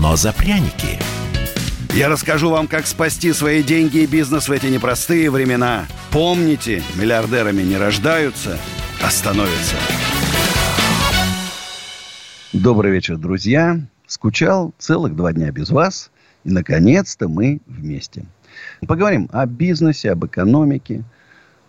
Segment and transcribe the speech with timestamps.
[0.00, 0.98] но за пряники.
[1.94, 5.86] Я расскажу вам, как спасти свои деньги и бизнес в эти непростые времена.
[6.12, 8.58] Помните, миллиардерами не рождаются,
[9.02, 9.76] а становятся.
[12.52, 13.80] Добрый вечер, друзья.
[14.06, 16.10] Скучал целых два дня без вас.
[16.44, 18.24] И, наконец-то, мы вместе.
[18.86, 21.02] Поговорим о бизнесе, об экономике.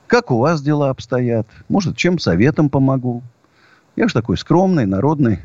[0.08, 1.48] Как у вас дела обстоят?
[1.68, 3.24] Может, чем советом помогу?
[3.96, 5.40] Я же такой скромный, народный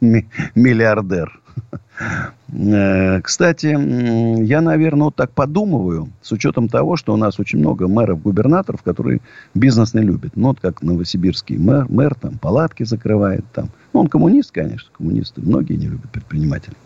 [0.00, 1.40] миллиардер.
[2.52, 7.86] Э, кстати, я, наверное, вот так подумываю, с учетом того, что у нас очень много
[7.86, 9.20] мэров, губернаторов, которые
[9.54, 10.32] бизнес не любят.
[10.34, 13.44] Ну, вот как новосибирский мэр, мэр там палатки закрывает.
[13.52, 13.70] Там.
[13.92, 15.40] Ну, он коммунист, конечно, коммунисты.
[15.40, 16.76] Многие не любят предпринимателей.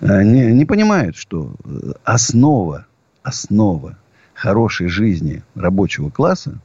[0.00, 2.86] Э, не, не понимают, что э, основа,
[3.22, 3.96] основа
[4.34, 6.60] хорошей жизни рабочего класса,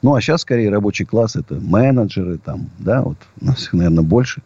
[0.00, 4.04] ну, а сейчас, скорее, рабочий класс– это менеджеры, там, да, вот у нас их, наверное,
[4.04, 4.42] больше,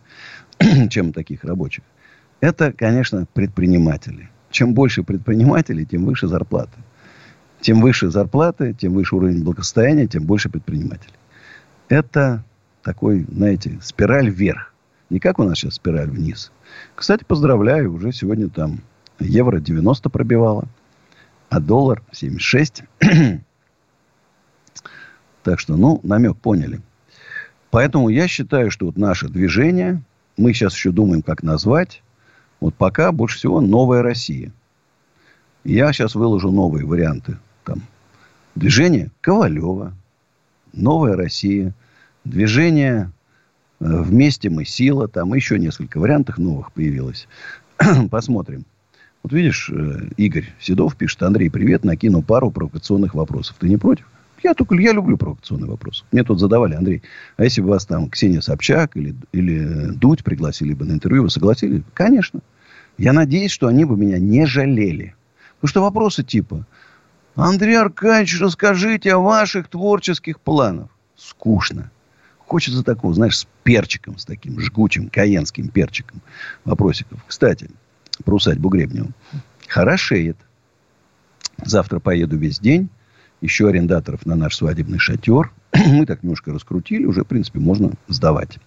[0.89, 1.85] чем таких рабочих–
[2.43, 4.29] это, конечно, предприниматели.
[4.51, 6.77] Чем больше предпринимателей, тем выше зарплаты.
[7.61, 11.15] Тем выше зарплаты, тем выше уровень благосостояния, тем больше предпринимателей.
[11.89, 12.45] Это
[12.83, 14.75] такой, знаете, спираль вверх.
[15.09, 16.51] Не как у нас сейчас спираль вниз.
[16.97, 18.81] Кстати, поздравляю, уже сегодня там
[19.21, 20.65] евро 90 пробивало,
[21.49, 22.83] а доллар 76.
[25.45, 26.81] так что, ну, намек поняли.
[27.71, 30.03] Поэтому я считаю, что вот наше движение,
[30.37, 32.03] мы сейчас еще думаем, как назвать,
[32.63, 34.53] вот пока больше всего новая Россия.
[35.65, 37.37] Я сейчас выложу новые варианты.
[37.65, 37.83] Там,
[38.55, 39.93] движение Ковалева,
[40.73, 41.75] новая Россия,
[42.25, 43.11] движение
[43.81, 47.27] э, вместе мы сила, там еще несколько вариантов новых появилось.
[48.13, 48.65] Посмотрим.
[49.25, 53.57] Вот видишь, э, Игорь Седов пишет, Андрей, привет, накину пару провокационных вопросов.
[53.59, 54.09] Ты не против?
[54.45, 56.05] Я только, я люблю провокационные вопросы.
[56.13, 57.03] Мне тут задавали, Андрей,
[57.37, 61.31] а если бы вас там Ксения Собчак или, или Дудь пригласили бы на интервью, вы
[61.31, 61.83] согласились?
[61.93, 62.41] Конечно.
[63.03, 65.17] Я надеюсь, что они бы меня не жалели.
[65.57, 66.65] Потому что вопросы типа,
[67.35, 70.89] Андрей Аркадьевич, расскажите о ваших творческих планах.
[71.17, 71.91] Скучно.
[72.47, 76.23] Хочется такого, знаешь, с перчиком, с таким жгучим каенским перчиком
[76.65, 77.25] вопросиков.
[77.27, 77.71] Кстати,
[78.25, 79.09] про усадьбу Гребнева.
[79.67, 80.37] Хорошеет.
[81.65, 82.89] Завтра поеду весь день.
[83.41, 85.51] Еще арендаторов на наш свадебный шатер.
[85.75, 87.05] Мы так немножко раскрутили.
[87.07, 88.61] Уже, в принципе, можно сдавать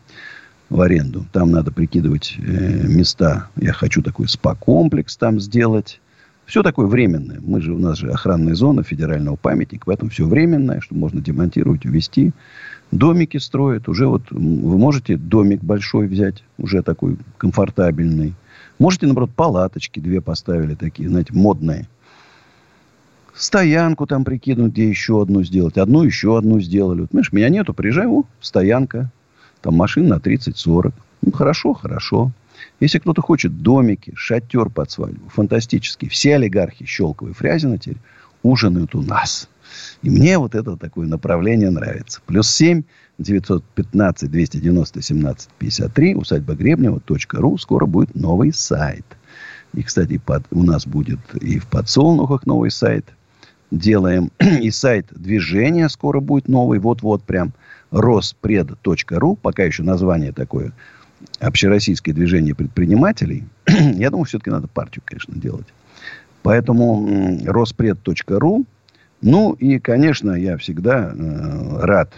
[0.70, 1.26] в аренду.
[1.31, 3.50] Там надо прикидывать э, места.
[3.56, 6.00] Я хочу такой спа-комплекс там сделать.
[6.46, 7.40] Все такое временное.
[7.42, 9.86] Мы же, у нас же охранная зона федерального памятника.
[9.88, 12.34] Поэтому все временное, что можно демонтировать, увезти.
[12.92, 13.90] Домики строят.
[13.90, 16.44] Уже вот вы можете домик большой взять.
[16.58, 18.34] Уже такой комфортабельный.
[18.78, 21.88] Можете, наоборот, палаточки две поставили такие, знаете, модные.
[23.34, 25.78] Стоянку там прикинуть, где еще одну сделать.
[25.78, 27.02] Одну еще одну сделали.
[27.02, 29.12] Вот, понимаешь, меня нету, приезжай, о, стоянка.
[29.66, 30.94] Там машин на 30-40.
[31.24, 32.31] Ну, хорошо, хорошо.
[32.80, 36.08] Если кто-то хочет домики, шатер под свадьбу, фантастический.
[36.08, 37.98] Все олигархи Щелковой и Фрязина теперь
[38.44, 39.50] ужинают у нас.
[40.04, 42.22] И мне вот это такое направление нравится.
[42.28, 42.84] Плюс 7
[43.18, 47.02] 915 290 17 53 усадьба Гребнева
[47.34, 47.58] .ру.
[47.58, 49.06] Скоро будет новый сайт.
[49.74, 53.08] И, кстати, под, у нас будет и в подсолнухах новый сайт.
[53.72, 54.30] Делаем.
[54.62, 56.78] И сайт движения скоро будет новый.
[56.78, 57.52] Вот-вот прям
[57.95, 60.73] роспред.ру, пока еще название такое,
[61.39, 65.67] общероссийское движение предпринимателей, я думаю, все-таки надо партию, конечно, делать.
[66.44, 68.66] Поэтому роспред.ру.
[69.22, 72.13] Ну и, конечно, я всегда э, рад,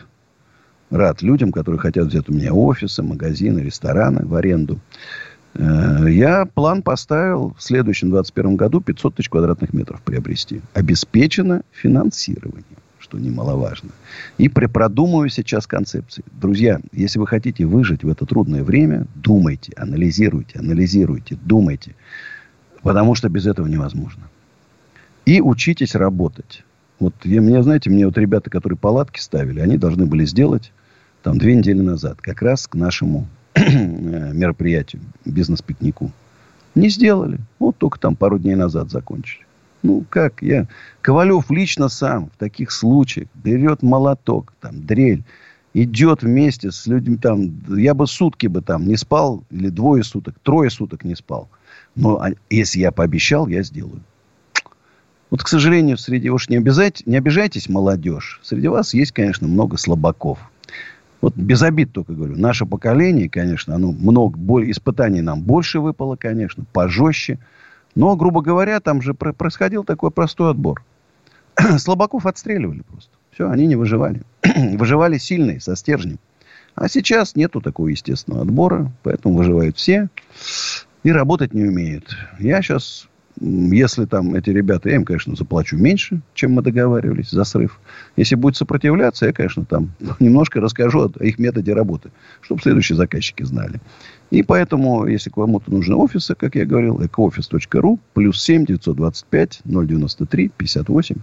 [0.90, 4.80] рад людям, которые хотят взять у меня офисы, магазины, рестораны в аренду.
[5.54, 10.62] Э, я план поставил в следующем 2021 году 500 тысяч квадратных метров приобрести.
[10.74, 12.66] Обеспечено финансирование
[13.08, 13.90] что немаловажно.
[14.38, 16.24] И продумываю сейчас концепции.
[16.32, 21.96] Друзья, если вы хотите выжить в это трудное время, думайте, анализируйте, анализируйте, думайте.
[22.82, 24.24] Потому что без этого невозможно.
[25.26, 26.64] И учитесь работать.
[27.00, 30.72] Вот я, мне, знаете, мне вот ребята, которые палатки ставили, они должны были сделать
[31.24, 36.12] там две недели назад, как раз к нашему мероприятию, бизнес-пикнику.
[36.76, 37.40] Не сделали.
[37.60, 39.47] Вот только там пару дней назад закончили.
[39.84, 40.68] Ну, как я...
[41.02, 45.24] Ковалев лично сам в таких случаях берет молоток, там, дрель,
[45.74, 47.52] идет вместе с людьми там...
[47.70, 51.50] Я бы сутки бы там не спал, или двое суток, трое суток не спал.
[51.96, 54.02] Но а, если я пообещал, я сделаю.
[55.30, 58.40] Вот, к сожалению, среди уж не, обязать, не обижайтесь, молодежь.
[58.44, 60.40] Среди вас есть, конечно, много слабаков.
[61.20, 62.38] Вот без обид только говорю.
[62.38, 67.40] Наше поколение, конечно, оно много, более, испытаний нам больше выпало, конечно, пожестче.
[67.98, 70.84] Но, грубо говоря, там же происходил такой простой отбор.
[71.80, 73.10] Слабаков отстреливали просто.
[73.32, 74.22] Все, они не выживали.
[74.78, 76.20] выживали сильные, со стержнем.
[76.76, 80.10] А сейчас нету такого естественного отбора, поэтому выживают все
[81.02, 82.16] и работать не умеют.
[82.38, 83.08] Я сейчас
[83.40, 87.80] если там эти ребята, я им, конечно, заплачу меньше, чем мы договаривались за срыв.
[88.16, 92.10] Если будет сопротивляться, я, конечно, там немножко расскажу о их методе работы,
[92.42, 93.80] чтобы следующие заказчики знали.
[94.30, 101.16] И поэтому, если кому-то нужны офисы, как я говорил, экоофис.ру, плюс 7 925 093 58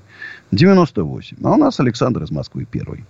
[0.52, 1.36] 98.
[1.42, 3.04] А у нас Александр из Москвы первый.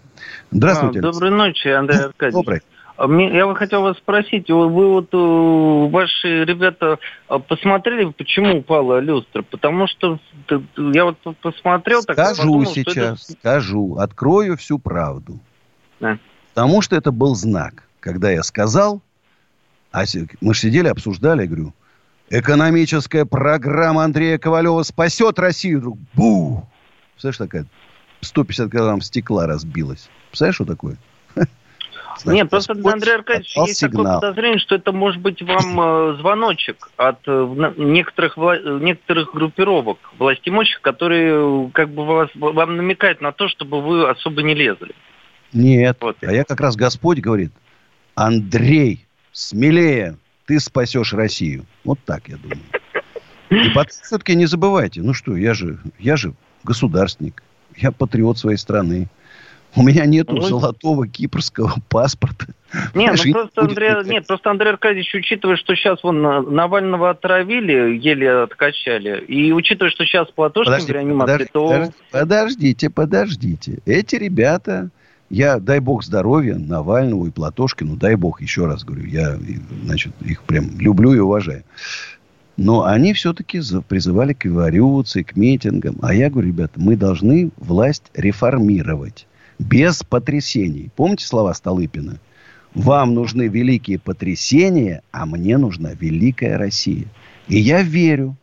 [0.51, 0.99] Здравствуйте.
[0.99, 2.35] А, доброй ночи, Андрей Аркадьевич.
[2.35, 2.63] Добрый.
[2.97, 9.01] А я бы хотел вас спросить, вы вот, э, ваши ребята а, посмотрели, почему упала
[9.01, 9.43] люстра?
[9.43, 10.21] Потому что
[10.77, 12.03] я вот посмотрел...
[12.03, 13.41] Скажу так, подумал, сейчас, это...
[13.41, 15.41] скажу, открою всю правду.
[15.99, 16.19] Да.
[16.55, 17.83] Потому что это был знак.
[17.99, 19.03] Когда я сказал,
[19.91, 20.05] а
[20.41, 21.75] мы же сидели, обсуждали, я говорю,
[22.31, 25.81] экономическая программа Андрея Ковалева спасет Россию.
[25.81, 26.69] Вдруг бу!
[27.15, 27.67] Представляешь, такая
[28.21, 30.09] 150 килограмм стекла разбилась.
[30.29, 30.97] Представляешь, что такое?
[32.19, 34.05] Значит, Нет, просто, Андрей Аркадьевич, есть сигнал.
[34.05, 40.81] такое подозрение, что это может быть вам э, звоночек от э, некоторых, некоторых группировок властимущих,
[40.81, 44.95] которые э, как бы вас, вам намекают на то, чтобы вы особо не лезли.
[45.53, 46.17] Нет, вот.
[46.23, 47.53] а я как раз Господь говорит,
[48.15, 51.65] Андрей, смелее, ты спасешь Россию.
[51.85, 52.61] Вот так, я думаю.
[53.51, 56.35] И потом все-таки не забывайте, ну что, я же, я же
[56.65, 57.43] государственник,
[57.77, 59.09] я патриот своей страны.
[59.77, 62.47] У меня нету ну, золотого кипрского паспорта.
[62.95, 68.43] Нет, ну просто Андрей, нет, просто Андрей Аркадьевич, учитывая, что сейчас вон Навального отравили, еле
[68.43, 71.93] откачали, и учитывая, что сейчас Платошкин подожди, в реанимации, подожди, то...
[72.11, 73.79] Подождите, подождите.
[73.87, 74.91] Эти ребята,
[75.31, 79.37] я, дай бог здоровья Навальному и Платошкину, дай бог, еще раз говорю, я,
[79.85, 81.65] значит, их прям люблю и уважаю.
[82.57, 85.97] Но они все-таки призывали к эволюции, к митингам.
[86.03, 89.27] А я говорю, ребята, мы должны власть реформировать
[89.59, 90.91] без потрясений.
[90.97, 92.19] Помните слова Столыпина?
[92.75, 97.07] Вам нужны великие потрясения, а мне нужна великая Россия.
[97.47, 98.37] И я верю,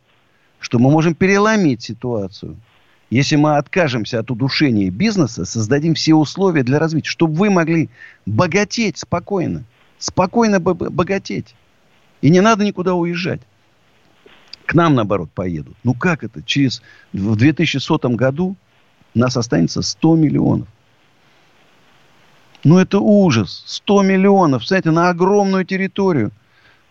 [0.58, 2.56] что мы можем переломить ситуацию.
[3.10, 7.90] Если мы откажемся от удушения бизнеса, создадим все условия для развития, чтобы вы могли
[8.24, 9.64] богатеть спокойно.
[9.98, 11.54] Спокойно богатеть.
[12.22, 13.42] И не надо никуда уезжать.
[14.64, 15.76] К нам, наоборот, поедут.
[15.84, 16.42] Ну как это?
[16.42, 16.80] Через
[17.12, 18.56] в 2100 году
[19.14, 20.68] нас останется 100 миллионов.
[22.64, 23.64] Ну, это ужас.
[23.66, 26.30] 100 миллионов, кстати, на огромную территорию.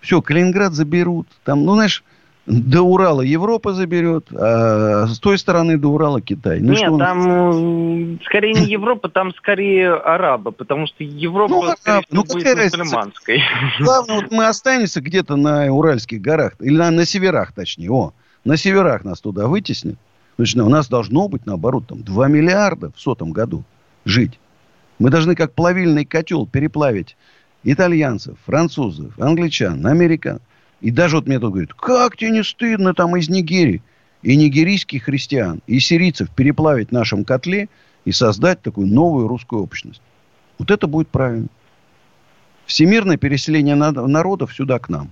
[0.02, 1.28] Все, Калининград заберут.
[1.44, 2.04] Там, ну, знаешь,
[2.48, 6.60] до Урала Европа заберет, а с той стороны до Урала Китай.
[6.60, 12.24] Ну, Нет, там скорее не Европа, там скорее арабы, потому что Европа, ну, скорее ну,
[12.24, 13.44] будет мусульманской.
[13.80, 17.92] Главное, вот мы останемся где-то на Уральских горах, или на, на северах, точнее.
[17.92, 18.14] О,
[18.44, 19.98] на северах нас туда вытеснят.
[20.38, 23.64] Значит, у нас должно быть, наоборот, там 2 миллиарда в сотом году
[24.06, 24.40] жить.
[25.02, 27.18] Мы должны как плавильный котел переплавить
[27.64, 30.42] итальянцев, французов, англичан, американ.
[30.80, 33.82] И даже вот мне тут говорят, как тебе не стыдно там из Нигерии
[34.22, 37.68] и нигерийских христиан, и сирийцев переплавить в нашем котле
[38.06, 40.04] и создать такую новую русскую общность.
[40.60, 41.48] Вот это будет правильно.
[42.68, 45.10] Всемирное переселение народов сюда к нам.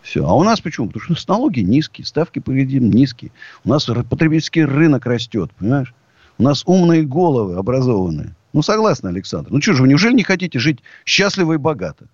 [0.00, 0.24] Все.
[0.24, 0.86] А у нас почему?
[0.86, 3.32] Потому что у нас налоги низкие, ставки по низкие.
[3.64, 5.92] У нас потребительский рынок растет, понимаешь?
[6.38, 8.36] У нас умные головы образованные.
[8.52, 9.50] Ну, согласны, Александр.
[9.50, 12.06] Ну, что же вы, неужели не хотите жить счастливо и богато?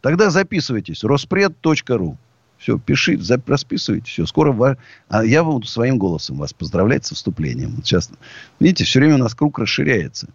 [0.00, 1.04] Тогда записывайтесь.
[1.04, 2.18] Роспред.ру.
[2.58, 4.26] Все, пишите, расписывайте, все.
[4.26, 4.76] Скоро ва...
[5.08, 7.76] а я буду своим голосом вас поздравлять со вступлением.
[7.82, 8.10] Сейчас,
[8.60, 10.28] видите, все время у нас круг расширяется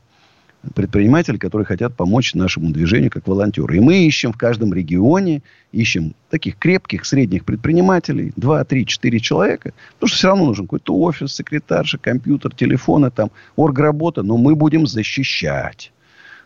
[0.73, 3.77] предприниматели, которые хотят помочь нашему движению как волонтеры.
[3.77, 9.73] И мы ищем в каждом регионе, ищем таких крепких средних предпринимателей, 2, 3, 4 человека,
[9.93, 14.87] потому что все равно нужен какой-то офис, секретарша, компьютер, телефоны, там, оргработа, но мы будем
[14.87, 15.91] защищать.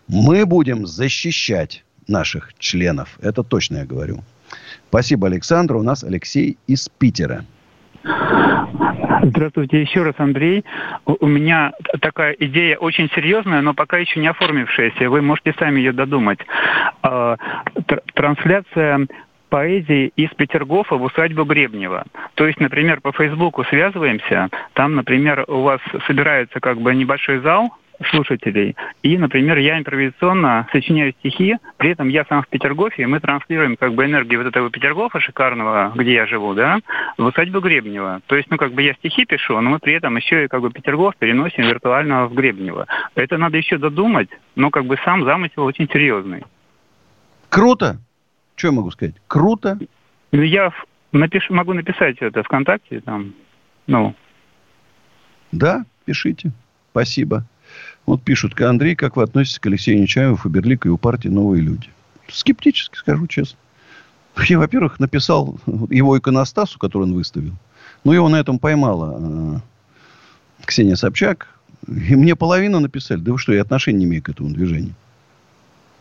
[0.08, 3.18] Мы будем защищать наших членов.
[3.22, 4.24] Это точно я говорю.
[4.90, 5.78] Спасибо, Александр.
[5.78, 7.46] У нас Алексей из Питера.
[8.04, 10.66] Здравствуйте еще раз, Андрей.
[11.06, 15.10] У меня такая идея очень серьезная, но пока еще не оформившаяся.
[15.10, 16.40] Вы можете сами ее додумать.
[17.04, 17.38] А,
[18.16, 19.08] трансляция
[19.50, 22.06] поэзии из Петергофа в усадьбу Гребнева.
[22.36, 27.70] То есть, например, по Фейсбуку связываемся, там, например, у вас собирается как бы небольшой зал,
[28.10, 28.76] слушателей.
[29.04, 33.76] И, например, я импровизационно сочиняю стихи, при этом я сам в Петергофе, и мы транслируем
[33.78, 36.80] как бы энергию вот этого Петергофа шикарного, где я живу, да,
[37.18, 38.22] в усадьбу Гребнева.
[38.28, 40.62] То есть, ну, как бы я стихи пишу, но мы при этом еще и как
[40.62, 42.88] бы Петергоф переносим виртуально в Гребнева.
[43.16, 46.44] Это надо еще додумать, но как бы сам замысел очень серьезный.
[47.50, 47.98] Круто!
[48.56, 49.16] Что я могу сказать?
[49.28, 49.78] Круто!
[50.32, 50.72] Ну, я
[51.12, 53.34] напишу, могу написать это ВКонтакте, там,
[53.88, 54.16] ну.
[55.52, 56.52] Да, пишите.
[56.92, 57.46] Спасибо.
[58.06, 61.90] Вот пишут, Андрей, как вы относитесь к Алексею Нечаеву, Фаберлику и у партии «Новые люди»?
[62.28, 63.58] Скептически, скажу честно.
[64.48, 67.54] Я, во-первых, написал его иконостасу, который он выставил.
[68.04, 71.48] Ну, его на этом поймала э, Ксения Собчак.
[71.88, 73.20] И мне половину написали.
[73.20, 74.94] Да вы что, я отношения не имею к этому движению.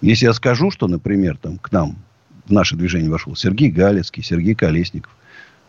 [0.00, 1.97] Если я скажу, что, например, там, к нам
[2.47, 5.14] в наше движение вошел Сергей Галецкий, Сергей Колесников,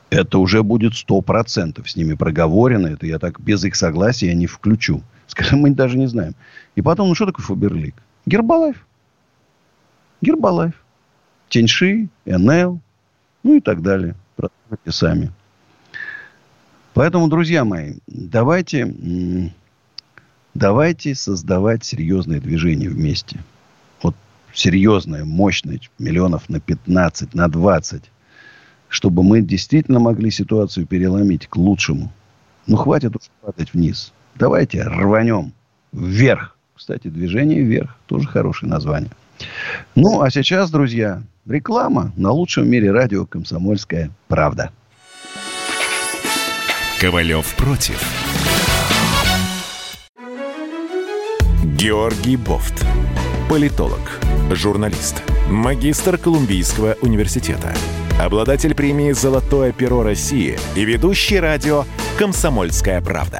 [0.10, 2.88] это уже будет сто процентов с ними проговорено.
[2.88, 5.02] Это я так без их согласия не включу.
[5.32, 6.36] Скажем, мы даже не знаем.
[6.76, 7.96] И потом, ну что такое Фаберлик?
[8.26, 8.86] Гербалайф.
[10.20, 10.74] Гербалайф.
[11.48, 12.82] Теньши, НЛ,
[13.44, 14.16] ну и так далее.
[14.36, 15.32] Продолжайте сами.
[16.94, 19.54] Поэтому, друзья мои, давайте,
[20.54, 23.40] давайте создавать серьезное движение вместе.
[24.02, 24.18] Вот
[24.54, 28.04] серьезное, мощное, миллионов на 15, на 20.
[28.90, 32.12] Чтобы мы действительно могли ситуацию переломить к лучшему.
[32.68, 34.12] Ну, хватит уж падать вниз.
[34.36, 35.54] Давайте рванем
[35.92, 36.58] вверх.
[36.76, 39.12] Кстати, движение вверх тоже хорошее название.
[39.96, 44.72] Ну, а сейчас, друзья, реклама на лучшем мире радио «Комсомольская правда».
[47.00, 48.00] Ковалев против.
[51.64, 52.86] Георгий Бофт.
[53.50, 54.20] Политолог,
[54.52, 57.74] журналист, магистр Колумбийского университета,
[58.20, 61.86] обладатель премии «Золотое перо России» и ведущий радио
[62.20, 63.40] «Комсомольская правда».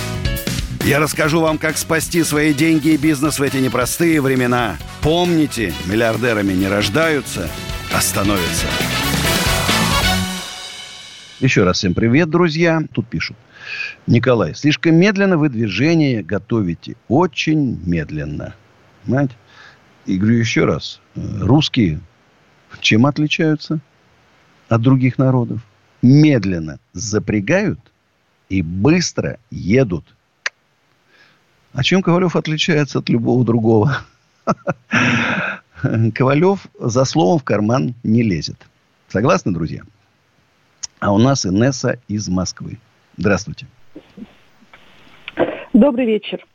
[0.85, 4.77] я расскажу вам, как спасти свои деньги и бизнес в эти непростые времена.
[5.01, 7.49] Помните, миллиардерами не рождаются,
[7.93, 8.67] а становятся.
[11.39, 12.81] Еще раз всем привет, друзья.
[12.93, 13.37] Тут пишут.
[14.07, 16.95] Николай, слишком медленно вы движение готовите.
[17.07, 18.55] Очень медленно.
[19.03, 19.35] Понимаете?
[20.05, 20.99] И говорю еще раз.
[21.15, 21.99] Русские
[22.79, 23.79] чем отличаются
[24.67, 25.61] от других народов?
[26.01, 27.79] Медленно запрягают
[28.49, 30.05] и быстро едут–
[31.73, 33.97] а чем Ковалев отличается от любого другого?
[36.15, 38.57] Ковалев за словом в карман не лезет.
[39.07, 39.81] Согласны, друзья?
[40.99, 42.77] А у нас Инесса из Москвы.
[43.17, 43.65] Здравствуйте.
[45.73, 46.45] Добрый вечер.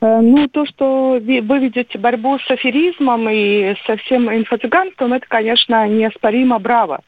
[0.00, 5.88] Э, ну, то, что вы ведете борьбу с аферизмом и со всем инфо-цыганством, это, конечно,
[5.88, 7.00] неоспоримо браво.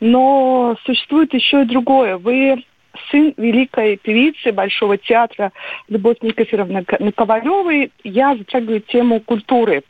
[0.00, 2.16] Но существует еще и другое.
[2.16, 2.64] Вы
[3.10, 5.52] сын великой певицы Большого театра
[5.88, 7.92] Любовь Никифоровны Ковалевой.
[8.04, 9.82] Я затрагиваю тему культуры.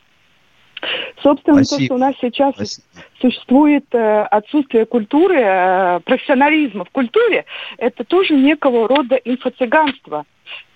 [1.21, 1.79] Собственно, Спасибо.
[1.79, 2.87] то, что у нас сейчас Спасибо.
[3.19, 7.45] существует э, отсутствие культуры, э, профессионализма в культуре,
[7.77, 10.25] это тоже некого рода инфо-цыганство.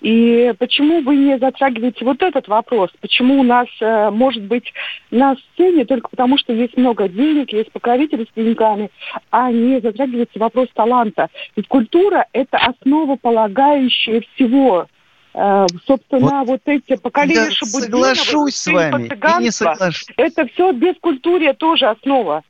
[0.00, 2.90] И почему вы не затрагиваете вот этот вопрос?
[3.00, 4.72] Почему у нас, э, может быть,
[5.10, 8.90] на сцене только потому, что есть много денег, есть покровители с деньгами,
[9.30, 11.28] а не затрагивается вопрос таланта?
[11.56, 14.86] Ведь культура– это основополагающее всего
[15.32, 20.08] э, собственно, вот, вот эти поколения Шабудинова, соглашусь с вами и не соглашусь.
[20.16, 22.42] Это все бескультурие тоже основа.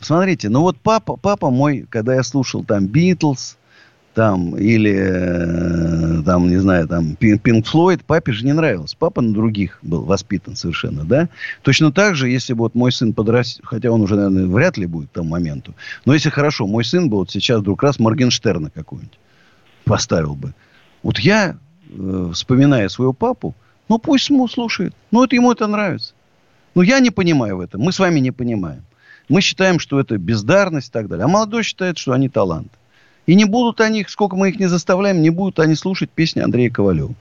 [0.00, 3.56] Смотрите, ну вот папа, папа мой, когда я слушал там Битлз,
[4.14, 8.94] там, или, э, там, не знаю, там, Пинк Флойд, папе же не нравилось.
[8.94, 11.28] Папа на других был воспитан совершенно, да?
[11.62, 14.86] Точно так же, если бы вот мой сын подрастет, хотя он уже, наверное, вряд ли
[14.86, 18.70] будет к тому моменту, но если хорошо, мой сын бы вот сейчас вдруг раз Моргенштерна
[18.70, 19.18] какой-нибудь
[19.84, 20.54] поставил бы.
[21.02, 21.56] Вот я,
[21.90, 23.54] э, вспоминая своего папу,
[23.88, 24.94] ну, пусть ему слушает.
[25.10, 26.14] Ну, это ему это нравится.
[26.74, 27.80] Ну, я не понимаю в этом.
[27.80, 28.84] Мы с вами не понимаем.
[29.28, 31.24] Мы считаем, что это бездарность и так далее.
[31.24, 32.70] А молодой считает, что они таланты.
[33.26, 36.70] И не будут они, сколько мы их не заставляем, не будут они слушать песни Андрея
[36.70, 37.14] Ковалева.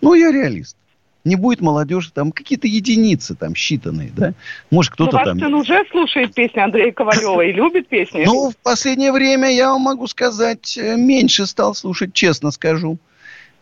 [0.00, 0.76] Ну, я реалист.
[1.24, 4.34] Не будет молодежи, там какие-то единицы там считанные, да?
[4.70, 5.38] Может, кто-то ну, там...
[5.38, 8.24] сын уже слушает песни Андрея Ковалева и любит песни.
[8.26, 12.98] Ну, в последнее время, я вам могу сказать, э, меньше стал слушать, честно скажу.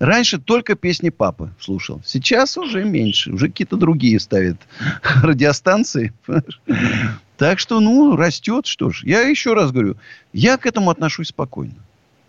[0.00, 2.02] Раньше только песни папы слушал.
[2.04, 3.30] Сейчас уже меньше.
[3.30, 4.56] Уже какие-то другие ставят
[5.22, 6.12] радиостанции.
[7.42, 9.02] Так что, ну, растет, что ж.
[9.02, 9.96] Я еще раз говорю,
[10.32, 11.74] я к этому отношусь спокойно.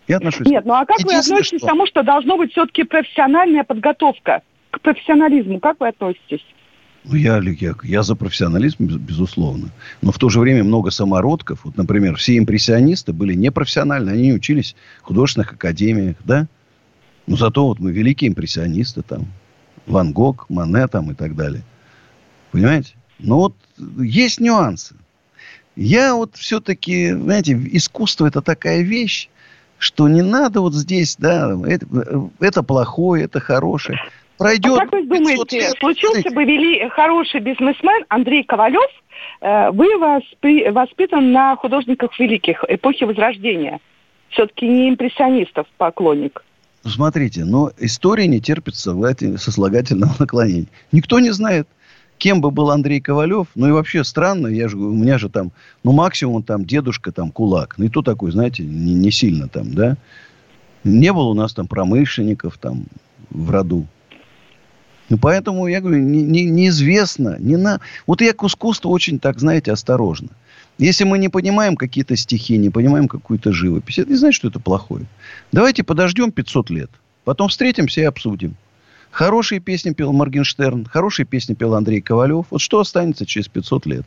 [0.08, 0.44] Я отношусь.
[0.44, 1.58] Нет, ну а как вы относитесь что...
[1.58, 4.42] к тому, что должно быть все-таки профессиональная подготовка
[4.72, 5.60] к профессионализму?
[5.60, 6.44] Как вы относитесь?
[7.04, 9.68] Ну, я, я, я за профессионализм, безусловно.
[10.02, 11.64] Но в то же время много самородков.
[11.64, 14.10] Вот, например, все импрессионисты были непрофессиональны.
[14.10, 16.48] Они не учились в художественных академиях, да?
[17.28, 19.26] Но зато вот мы великие импрессионисты там.
[19.86, 21.62] Ван Гог, Мане там и так далее.
[22.50, 22.94] Понимаете?
[23.20, 23.54] Но вот
[23.96, 24.96] есть нюансы.
[25.76, 29.28] Я вот все-таки, знаете, искусство это такая вещь,
[29.78, 31.86] что не надо вот здесь, да, это,
[32.40, 33.98] это плохое, это хорошее.
[34.38, 34.78] Пройдет.
[34.78, 38.90] А как вы думаете, лет, случился бы вели хороший бизнесмен Андрей Ковалев,
[39.40, 43.80] э, вы воспри, воспитан на художниках великих эпохи Возрождения.
[44.30, 46.44] Все-таки не импрессионистов поклонник.
[46.84, 50.66] Смотрите, но история не терпит сослагательного наклонения.
[50.92, 51.68] Никто не знает,
[52.24, 53.48] кем бы был Андрей Ковалев.
[53.54, 55.52] Ну и вообще странно, я же, у меня же там,
[55.82, 57.74] ну максимум там дедушка там кулак.
[57.76, 59.98] Ну и то такой, знаете, не, не сильно там, да.
[60.84, 62.86] Не было у нас там промышленников там
[63.28, 63.86] в роду.
[65.10, 67.36] Ну, поэтому, я говорю, не, не, неизвестно.
[67.38, 67.80] Не на...
[68.06, 70.30] Вот я к искусству очень, так, знаете, осторожно.
[70.78, 74.60] Если мы не понимаем какие-то стихи, не понимаем какую-то живопись, это не значит, что это
[74.60, 75.04] плохое.
[75.52, 76.90] Давайте подождем 500 лет.
[77.24, 78.56] Потом встретимся и обсудим.
[79.14, 82.46] Хорошие песни пел Моргенштерн, хорошие песни пел Андрей Ковалев.
[82.50, 84.04] Вот что останется через 500 лет?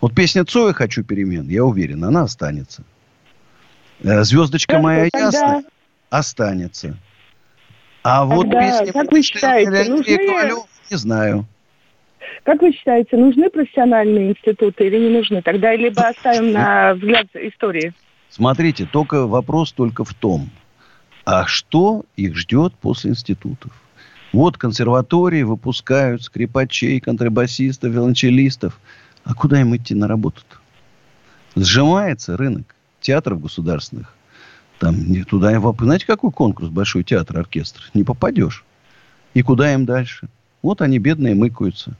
[0.00, 2.84] Вот песня Цоя «Хочу перемен», я уверен, она останется.
[4.04, 5.64] Э, «Звездочка моя ясная»
[6.10, 6.96] останется.
[8.04, 8.92] А вот Тогда, песни...
[8.92, 10.16] Как вы считаете, нужны...
[10.16, 10.58] Ковалев,
[10.88, 11.46] не знаю.
[12.44, 15.42] Как вы считаете, нужны профессиональные институты или не нужны?
[15.42, 17.94] Тогда либо оставим на взгляд истории.
[18.28, 20.50] Смотрите, только вопрос только в том,
[21.24, 23.72] а что их ждет после институтов?
[24.32, 28.78] Вот консерватории выпускают скрипачей, контрабасистов, виолончелистов.
[29.24, 30.56] А куда им идти на работу-то?
[31.60, 34.14] Сжимается рынок театров государственных.
[34.78, 35.62] Там не туда им...
[35.78, 37.82] Знаете, какой конкурс Большой театр, оркестр?
[37.92, 38.64] Не попадешь.
[39.34, 40.28] И куда им дальше?
[40.62, 41.96] Вот они, бедные, мыкаются.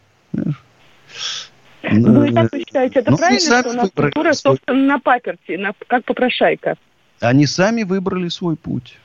[1.83, 5.53] Ну, и как вы считаете, это ну, правильно, что у нас культура, собственно, на паперти,
[5.57, 6.77] на, как попрошайка?
[7.21, 8.99] Они сами выбрали свой путь.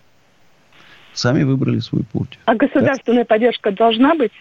[1.15, 2.37] Сами выбрали свой путь.
[2.45, 3.25] А государственная да?
[3.25, 4.33] поддержка должна быть?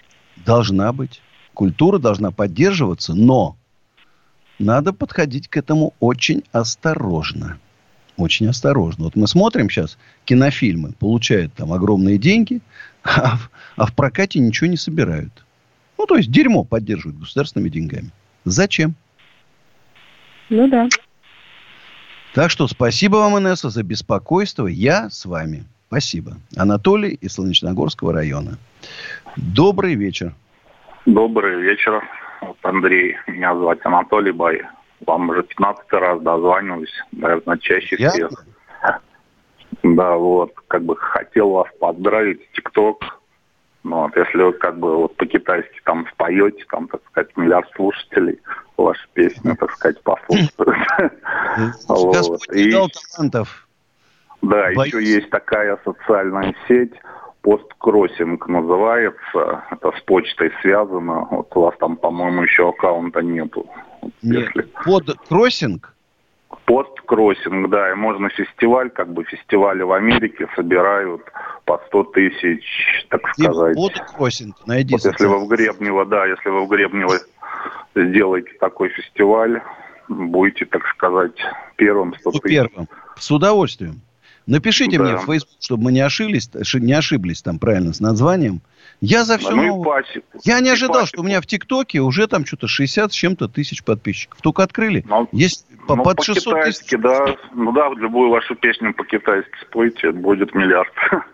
[0.45, 1.23] Должна быть.
[1.55, 3.57] Культура должна поддерживаться, но
[4.59, 7.59] надо подходить к этому очень осторожно
[8.17, 9.05] очень осторожно.
[9.05, 12.61] Вот мы смотрим сейчас кинофильмы, получают там огромные деньги,
[13.03, 15.45] а в, а в прокате ничего не собирают.
[15.99, 18.11] Ну, то есть дерьмо поддерживают государственными деньгами.
[18.45, 18.95] Зачем?
[20.51, 20.89] Ну да.
[22.35, 24.67] Так что спасибо вам, Инесса, за беспокойство.
[24.67, 25.65] Я с вами.
[25.95, 26.33] Спасибо.
[26.57, 28.59] Анатолий из Солнечногорского района.
[29.37, 30.35] Добрый вечер.
[31.07, 32.03] Добрый вечер.
[32.63, 33.17] Андрей.
[33.29, 34.63] Меня зовут Анатолий Бай.
[35.07, 38.11] Вам уже 15 раз дозваниваюсь, наверное, чаще Я?
[38.11, 38.31] всех.
[39.85, 43.21] Да, вот, как бы хотел вас поздравить, ТикТок.
[43.85, 48.41] Ну, вот, если вы как бы вот по-китайски там споете, там, так сказать, миллиард слушателей,
[48.77, 50.51] ваши песни, так сказать, послушают.
[51.87, 52.73] Господь и...
[52.73, 53.64] талантов.
[54.43, 56.93] Да, еще есть такая социальная сеть,
[57.45, 61.27] посткроссинг называется, это с почтой связано.
[61.31, 63.67] Вот у вас там, по-моему, еще аккаунта нету.
[64.23, 64.63] Нет, если...
[64.85, 65.95] под кроссинг?
[66.65, 71.23] Посткроссинг, да, и можно фестиваль, как бы фестивали в Америке собирают
[71.67, 73.77] по 100 тысяч, так сказать.
[73.77, 74.95] Под кроссинг, найди.
[74.95, 77.15] Вот если вы в Гребнево, да, если вы в Гребнево
[77.95, 79.61] сделаете такой фестиваль,
[80.09, 81.37] будете, так сказать,
[81.77, 82.43] первым 100 тысяч.
[82.43, 84.01] Первым, с удовольствием.
[84.47, 85.05] Напишите да.
[85.05, 88.61] мне в Facebook, чтобы мы не ошиблись, не ошиблись там правильно с названием.
[89.01, 90.05] Я за все ну, новое.
[90.45, 91.09] Я не ожидал, пасеку.
[91.09, 94.41] что у меня в ТикТоке уже там что-то 60 с чем-то тысяч подписчиков.
[94.41, 95.05] Только открыли.
[95.09, 96.91] Ну, Есть ну, под 600 тысяч.
[96.99, 100.93] Да, ну да, любую вашу песню по-китайски спойте, будет миллиард.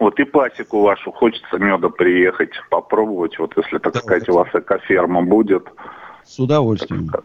[0.00, 4.02] Вот и пасеку вашу хочется меда приехать, попробовать, вот если, так Давай.
[4.02, 5.68] сказать, у вас экоферма будет.
[6.24, 7.08] С удовольствием.
[7.08, 7.24] Так,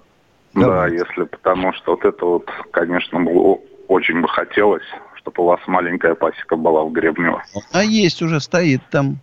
[0.53, 4.85] да, если, потому что вот это вот, конечно, было, очень бы хотелось,
[5.19, 7.43] чтобы у вас маленькая пасека была в Гребнево.
[7.71, 9.19] А есть уже, стоит там.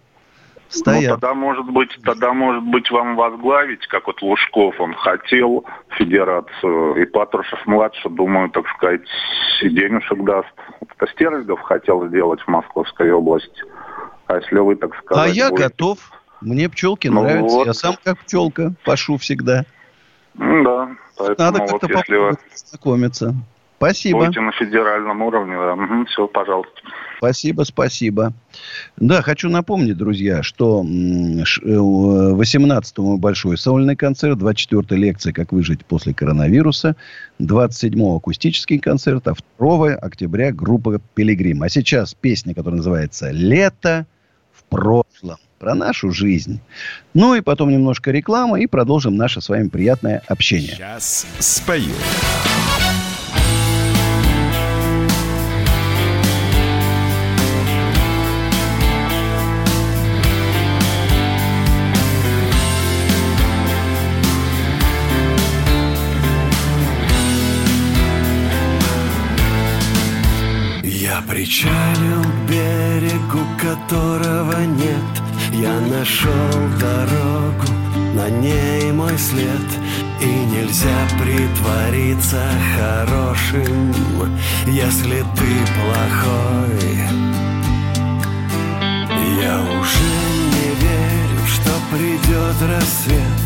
[0.74, 1.02] Ну, стоят.
[1.02, 6.96] Ну, тогда, может быть, тогда, может быть, вам возглавить, как вот Лужков, он хотел федерацию,
[6.96, 9.02] и Патрушев-младший, думаю, так сказать,
[9.62, 10.48] денежек даст.
[10.80, 13.62] Это Стерлигов хотел сделать в Московской области.
[14.26, 15.30] А если вы, так сказать...
[15.30, 15.68] А я будете...
[15.68, 15.98] готов.
[16.40, 17.56] Мне пчелки ну нравятся.
[17.56, 17.66] Вот.
[17.66, 19.64] Я сам как пчелка пашу всегда.
[20.35, 20.90] Да.
[21.38, 22.37] Надо как-то вот, если вы...
[22.54, 23.35] знакомиться.
[23.76, 24.20] Спасибо.
[24.20, 25.74] Будете на федеральном уровне, да.
[25.74, 26.72] Угу, все, пожалуйста.
[27.18, 28.32] Спасибо, спасибо.
[28.96, 36.96] Да, хочу напомнить, друзья, что 18-му большой сольный концерт, 24-я лекция «Как выжить после коронавируса»,
[37.40, 41.62] 27-го акустический концерт, а 2 октября группа «Пилигрим».
[41.62, 44.06] А сейчас песня, которая называется «Лето
[44.52, 46.60] в прошлом» про нашу жизнь.
[47.14, 50.74] Ну и потом немножко рекламы и продолжим наше с вами приятное общение.
[50.76, 51.94] Сейчас спою.
[71.37, 75.12] Причалил к берегу, которого нет.
[75.53, 76.31] Я нашел
[76.81, 77.66] дорогу,
[78.14, 79.68] на ней мой след.
[80.18, 82.42] И нельзя притвориться
[82.75, 83.92] хорошим,
[84.66, 86.96] если ты плохой.
[89.38, 90.12] Я уже
[90.55, 93.40] не верю, что придет рассвет.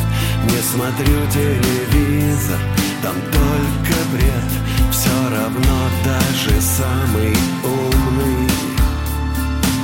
[0.45, 2.61] Не смотрю телевизор,
[3.03, 4.60] там только бред
[4.91, 8.51] Все равно даже самый умный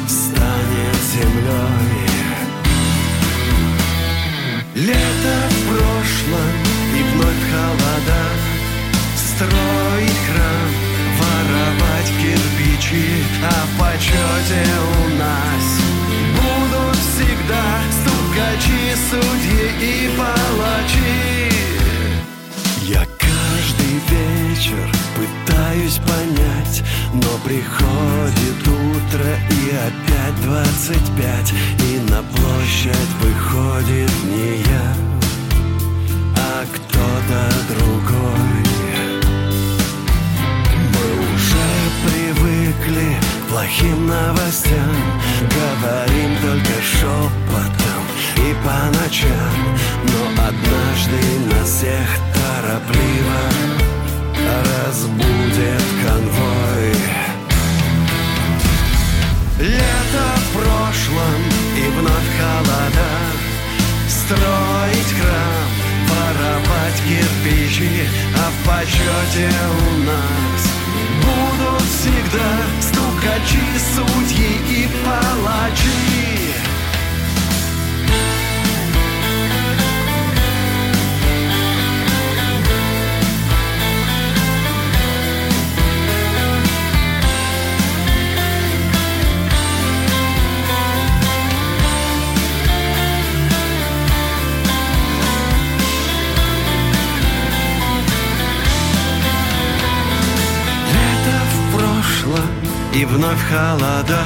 [0.08, 2.06] Станет землей
[4.74, 6.52] Лето в прошлом
[6.92, 8.22] и вновь холода.
[9.16, 10.70] Строить храм,
[11.18, 15.66] воровать кирпичи А в почете у нас
[16.36, 21.46] Будут всегда стукачи, судьи и палачи.
[22.82, 23.15] Я
[24.10, 26.82] вечер пытаюсь понять
[27.12, 31.52] Но приходит утро и опять двадцать пять
[31.84, 34.96] И на площадь выходит не я,
[36.36, 38.64] а кто-то другой.
[40.92, 41.68] Мы уже
[42.06, 44.96] привыкли к плохим новостям
[45.42, 47.95] Говорим только шепотом
[48.46, 49.56] и по ночам
[50.04, 53.42] Но однажды нас всех торопливо
[54.86, 56.94] разбудит конвой.
[59.58, 61.40] Лето в прошлом
[61.76, 63.10] и вновь холода
[64.08, 65.75] Строить храм,
[103.26, 104.22] вновь холода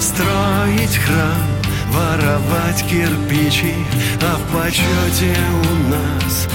[0.00, 1.46] Строить храм,
[1.90, 3.74] воровать кирпичи
[4.20, 6.48] А в почете у нас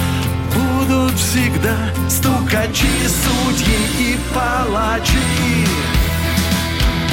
[0.54, 1.78] Будут всегда
[2.10, 5.14] стукачи, судьи и палачи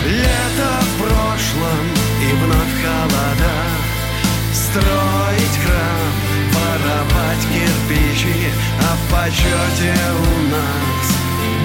[0.06, 1.84] Лето в прошлом
[2.22, 3.54] и вновь холода
[4.52, 6.12] Строить храм,
[6.52, 11.18] воровать кирпичи А в почете у нас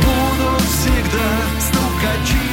[0.04, 2.53] Будут всегда стукачи,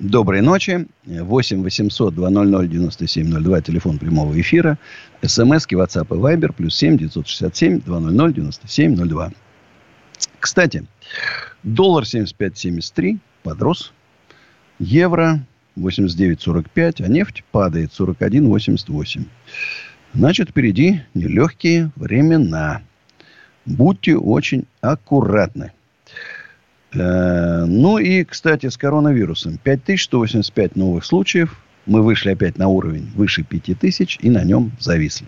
[0.00, 0.86] доброй ночи.
[1.04, 4.78] 8 800 200 9702, телефон прямого эфира.
[5.22, 9.32] СМСки, WhatsApp и Viber, плюс 7 967 200 9702.
[10.40, 10.86] Кстати,
[11.62, 13.92] доллар 75.73 подрос.
[14.78, 19.24] Евро 89.45, а нефть падает 41.88.
[20.14, 22.82] Значит, впереди нелегкие времена.
[23.66, 25.72] Будьте очень аккуратны.
[26.92, 29.58] Э, Ну и, кстати, с коронавирусом.
[29.62, 31.56] 5185 новых случаев.
[31.86, 35.26] Мы вышли опять на уровень выше 5000 и на нем зависли.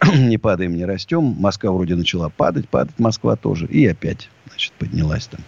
[0.14, 1.36] не падаем, не растем.
[1.38, 3.66] Москва вроде начала падать, падать Москва тоже.
[3.66, 5.40] И опять, значит, поднялась там.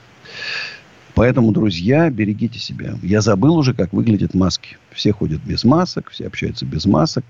[1.14, 2.94] Поэтому, друзья, берегите себя.
[3.02, 4.78] Я забыл уже, как выглядят маски.
[4.92, 7.24] Все ходят без масок, все общаются без масок.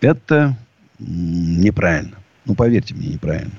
[0.00, 0.56] Это
[0.98, 2.16] неправильно.
[2.44, 3.52] Ну, поверьте мне, неправильно.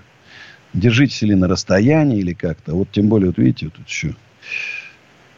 [0.74, 2.76] Держитесь или на расстоянии, или как-то.
[2.76, 4.16] Вот тем более, вот видите, вот тут еще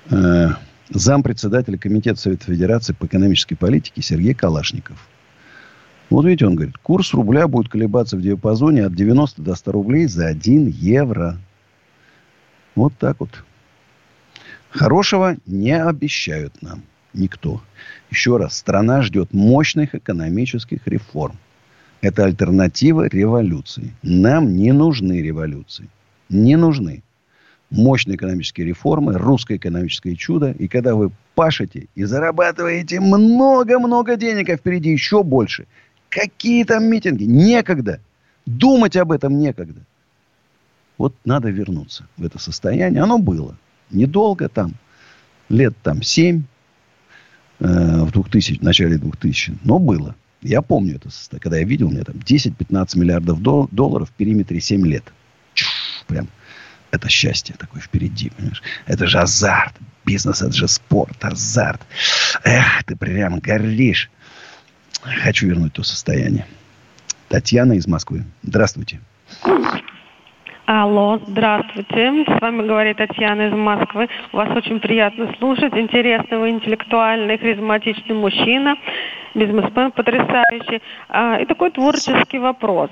[0.09, 0.49] э,
[0.89, 5.07] зампредседателя Комитета Совета Федерации по экономической политике Сергей Калашников.
[6.09, 10.07] Вот видите, он говорит, курс рубля будет колебаться в диапазоне от 90 до 100 рублей
[10.07, 11.37] за 1 евро.
[12.75, 13.43] Вот так вот.
[14.69, 17.61] Хорошего не обещают нам никто.
[18.09, 21.37] Еще раз, страна ждет мощных экономических реформ.
[22.01, 23.93] Это альтернатива революции.
[24.01, 25.87] Нам не нужны революции.
[26.29, 27.03] Не нужны.
[27.69, 30.51] Мощные экономические реформы, русское экономическое чудо.
[30.51, 35.67] И когда вы пашете и зарабатываете много-много денег, а впереди еще больше.
[36.09, 37.23] Какие там митинги?
[37.23, 38.01] Некогда.
[38.45, 39.81] Думать об этом некогда.
[40.97, 43.03] Вот надо вернуться в это состояние.
[43.03, 43.55] Оно было.
[43.91, 44.73] Недолго там.
[45.49, 46.43] Лет там семь.
[47.59, 49.59] Э, в 2000, в начале 2000.
[49.63, 50.15] Но было.
[50.41, 51.09] Я помню это.
[51.39, 55.03] Когда я видел, у меня там 10-15 миллиардов долларов в периметре 7 лет.
[55.53, 55.71] Чух,
[56.07, 56.27] прям.
[56.89, 58.61] Это счастье такое впереди, понимаешь?
[58.85, 59.73] Это же азарт.
[60.03, 61.81] Бизнес, это же спорт, азарт.
[62.43, 64.09] Эх, ты прям горишь.
[65.01, 66.45] Хочу вернуть то состояние.
[67.29, 68.25] Татьяна из Москвы.
[68.43, 68.99] Здравствуйте.
[70.73, 72.23] Алло, здравствуйте.
[72.25, 74.07] С вами говорит Татьяна из Москвы.
[74.31, 75.73] Вас очень приятно слушать.
[75.73, 78.77] Интересный вы, интеллектуальный, харизматичный мужчина.
[79.35, 80.81] Бизнесмен потрясающий.
[81.09, 82.89] А, и такой творческий вопрос.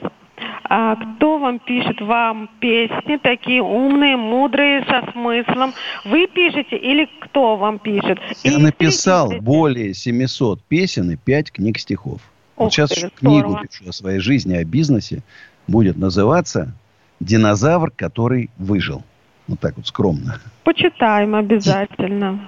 [0.66, 5.74] А кто вам пишет вам песни такие умные, мудрые, со смыслом?
[6.04, 8.20] Вы пишете или кто вам пишет?
[8.44, 12.20] Я и написал более 700 песен и 5 книг стихов.
[12.58, 13.68] Ух вот сейчас ты, книгу здорово.
[13.68, 15.24] пишу о своей жизни, о бизнесе.
[15.66, 16.74] Будет называться
[17.20, 19.04] «Динозавр, который выжил».
[19.48, 20.40] Вот так вот скромно.
[20.64, 22.40] Почитаем обязательно.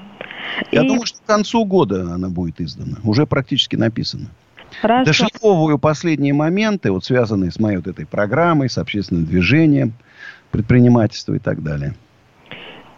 [0.71, 0.87] Я и...
[0.87, 2.97] думаю, что к концу года она будет издана.
[3.03, 4.27] Уже практически написана.
[4.79, 5.05] Хорошо.
[5.05, 9.93] Дошлифовываю последние моменты, вот связанные с моей вот этой программой, с общественным движением,
[10.51, 11.95] предпринимательством и так далее.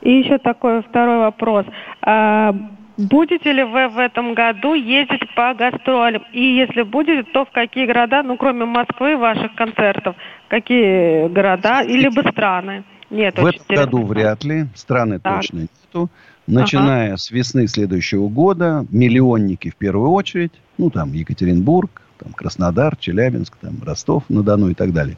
[0.02, 1.66] И еще такой второй вопрос.
[2.02, 2.54] А,
[2.98, 6.24] будете ли вы в этом году ездить по гастролям?
[6.34, 10.16] И если будете, то в какие города, ну, кроме Москвы, ваших концертов,
[10.54, 12.84] какие города, или бы страны?
[13.10, 14.68] Нет, в этом году вряд ли.
[14.76, 15.38] Страны так.
[15.38, 16.10] точно нету.
[16.46, 17.18] Начиная ага.
[17.18, 23.82] с весны следующего года, миллионники в первую очередь, ну, там, Екатеринбург, там, Краснодар, Челябинск, там,
[23.84, 25.18] Ростов, на Дону и так далее.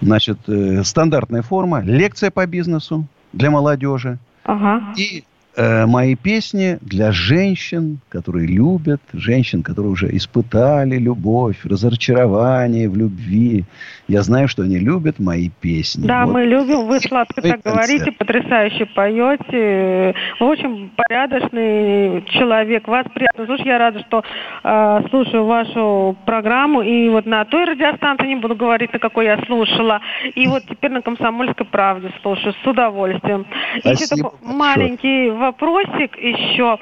[0.00, 4.18] Значит, э, стандартная форма, лекция по бизнесу для молодежи.
[4.44, 4.94] Ага.
[4.96, 5.24] И
[5.56, 13.64] э, мои песни для женщин, которые любят, женщин, которые уже испытали любовь, разочарование в любви.
[14.08, 16.06] Я знаю, что они любят мои песни.
[16.06, 16.34] Да, вот.
[16.34, 17.74] мы любим, вы сладко так концерт.
[17.74, 20.14] говорите, потрясающе поете.
[20.40, 23.66] Вы очень порядочный человек, вас приятно слушать.
[23.66, 24.22] Я рада, что
[24.64, 26.82] э, слушаю вашу программу.
[26.82, 30.00] И вот на той радиостанции, не буду говорить, на какой я слушала.
[30.34, 33.46] И вот теперь на «Комсомольской правде» слушаю с удовольствием.
[33.80, 36.78] Спасибо Еще такой маленький вопросик еще.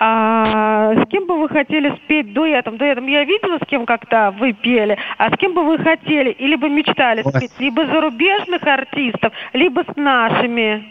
[0.00, 2.78] А, с кем бы вы хотели спеть дуэтом?
[2.78, 4.96] Дуэтом я видела, с кем как-то вы пели.
[5.18, 7.52] А с кем бы вы хотели или бы мечтали спеть?
[7.58, 10.84] Либо зарубежных артистов, либо с нашими?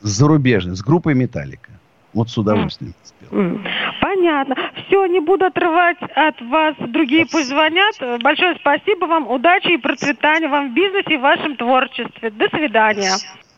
[0.00, 1.70] Зарубежных, с группой «Металлика».
[2.14, 3.58] Вот с удовольствием спел.
[4.00, 4.54] Понятно.
[4.74, 6.74] Все, не буду отрывать от вас.
[6.78, 7.94] Другие пусть звонят.
[8.22, 9.30] Большое спасибо вам.
[9.30, 12.30] Удачи и процветания вам в бизнесе и в вашем творчестве.
[12.30, 13.12] До свидания.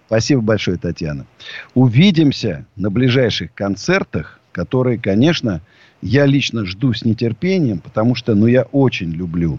[0.07, 1.27] Спасибо большое, Татьяна.
[1.75, 5.61] Увидимся на ближайших концертах, которые, конечно,
[6.03, 9.59] я лично жду с нетерпением, потому что, ну, я очень люблю,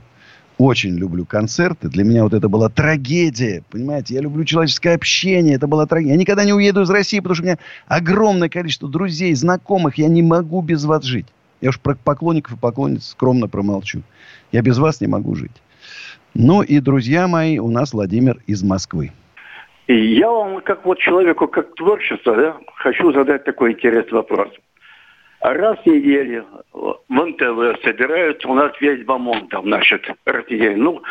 [0.58, 1.90] очень люблю концерты.
[1.90, 4.14] Для меня вот это была трагедия, понимаете?
[4.14, 6.14] Я люблю человеческое общение, это была трагедия.
[6.14, 9.98] Я никогда не уеду из России, потому что у меня огромное количество друзей, знакомых.
[9.98, 11.26] Я не могу без вас жить.
[11.62, 14.04] Я уж про поклонников и поклонниц скромно промолчу.
[14.52, 15.52] Я без вас не могу жить.
[16.36, 19.12] Ну и, друзья мои, у нас Владимир из Москвы.
[19.88, 24.50] И я вам, как вот человеку, как творчество, да, хочу задать такой интересный вопрос.
[25.42, 30.76] Раз в неделю в НТВ собирают у нас весь бомон там, значит, артиллерия.
[30.76, 31.04] Ну,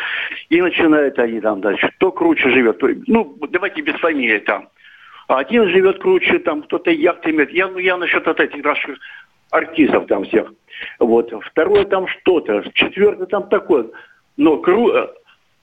[0.49, 1.89] и начинают они там дальше.
[1.97, 4.69] Кто круче живет, ну, давайте без фамилии там.
[5.29, 7.53] Один живет круче, там кто-то яхты имеет.
[7.53, 8.99] Я, ну, я насчет вот этих наших
[9.53, 10.53] артистов там всех.
[10.99, 11.33] Вот.
[11.45, 12.65] Второе там что-то.
[12.75, 13.87] Четвертое там такое.
[14.37, 14.93] Но кру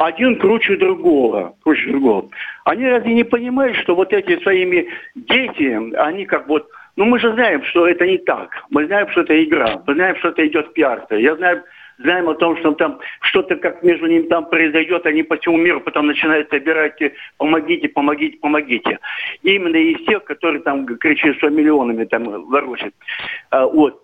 [0.06, 2.30] один круче другого, круче другого.
[2.66, 7.32] Они разве не понимают, что вот эти своими дети, они как вот, ну мы же
[7.34, 8.50] знаем, что это не так.
[8.72, 9.82] Мы знаем, что это игра.
[9.86, 11.06] Мы знаем, что это идет пиар.
[11.12, 11.64] Я знаю,
[12.00, 15.82] знаем о том, что там что-то как между ними там произойдет, они по всему миру
[15.82, 17.00] потом начинают собирать,
[17.38, 18.98] помогите, помогите, помогите.
[19.44, 22.94] Именно из тех, которые там кричат, что миллионами там ворочат.
[23.52, 24.04] А, вот.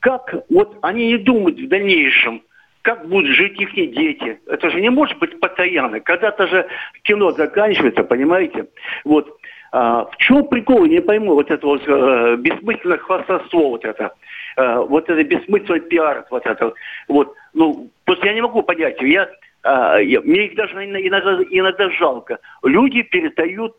[0.00, 2.42] Как вот они не думают в дальнейшем,
[2.82, 4.40] как будут жить их дети.
[4.46, 6.00] Это же не может быть постоянно.
[6.00, 6.66] Когда-то же
[7.02, 8.66] кино заканчивается, понимаете?
[9.04, 9.38] Вот.
[9.70, 14.12] А, в чем прикол, я не пойму, вот это вот э, бессмысленное хвастовство, вот это,
[14.58, 16.74] э, вот это бессмысленный пиар, вот это,
[17.08, 19.30] вот, ну, просто я не могу понять, я,
[19.64, 22.38] э, я мне их даже иногда, иногда жалко.
[22.62, 23.74] Люди перестают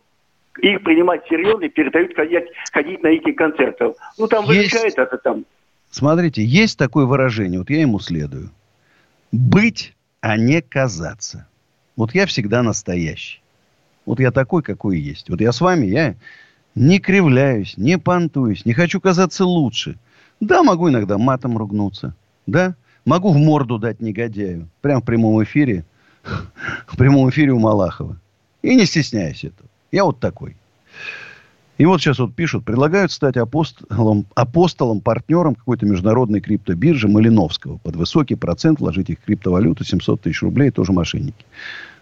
[0.62, 3.94] их принимать серьезно и перестают ходить, ходить на эти концерты.
[4.18, 5.46] Ну, там есть, возникает это там.
[5.92, 8.50] Смотрите, есть такое выражение, вот я ему следую.
[9.34, 11.48] Быть, а не казаться.
[11.96, 13.42] Вот я всегда настоящий.
[14.06, 15.28] Вот я такой, какой есть.
[15.28, 16.16] Вот я с вами, я
[16.76, 19.98] не кривляюсь, не понтуюсь, не хочу казаться лучше.
[20.40, 22.16] Да, могу иногда матом ругнуться.
[22.46, 24.70] Да, могу в морду дать негодяю.
[24.82, 25.84] Прямо в прямом эфире.
[26.86, 28.18] В прямом эфире у Малахова.
[28.62, 29.68] И не стесняюсь этого.
[29.92, 30.56] Я вот такой.
[31.78, 37.78] И вот сейчас вот пишут, предлагают стать апостолом, апостолом партнером какой-то международной криптобиржи Малиновского.
[37.78, 41.46] Под высокий процент вложить их криптовалюту 700 тысяч рублей, тоже мошенники.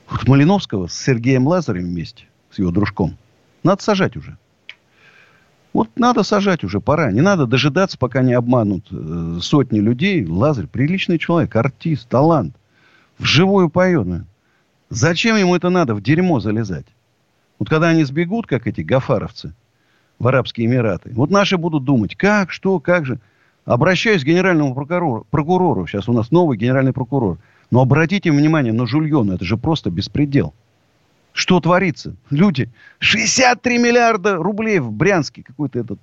[0.10, 3.18] Вот Малиновского с Сергеем Лазарем вместе, с его дружком,
[3.64, 4.38] надо сажать уже.
[5.72, 7.14] Вот надо сажать уже, пора.
[7.14, 10.26] Не надо дожидаться, пока не обманут э, сотни людей.
[10.26, 12.58] Лазарь приличный человек, артист, талант.
[13.18, 14.26] Вживую поет.
[14.90, 16.88] Зачем ему это надо, в дерьмо залезать?
[17.58, 19.54] Вот когда они сбегут, как эти гафаровцы,
[20.22, 23.20] в Арабские Эмираты, вот наши будут думать, как, что, как же.
[23.66, 27.38] Обращаюсь к генеральному прокурору, прокурору, сейчас у нас новый генеральный прокурор–
[27.72, 30.54] но обратите внимание на жульона, это же просто беспредел.
[31.32, 32.16] Что творится?
[32.30, 36.00] Люди, 63 миллиарда рублей в Брянске какой-то этот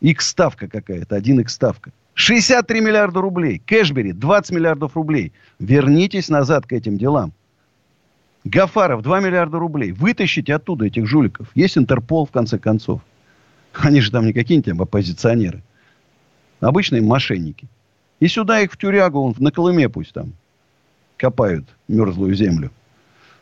[0.00, 1.90] X-ставка какая-то, один X-ставка.
[2.14, 3.60] 63 миллиарда рублей.
[3.66, 5.32] Кэшбери 20 миллиардов рублей.
[5.58, 7.32] Вернитесь назад к этим делам.
[8.44, 9.92] Гафаров 2 миллиарда рублей.
[9.92, 11.48] Вытащите оттуда этих жуликов.
[11.54, 13.00] Есть Интерпол, в конце концов.
[13.82, 15.62] Они же там не какие-нибудь оппозиционеры.
[16.60, 17.66] Обычные мошенники.
[18.20, 20.34] И сюда их в тюрягу, на Колыме пусть там
[21.16, 22.70] копают мерзлую землю.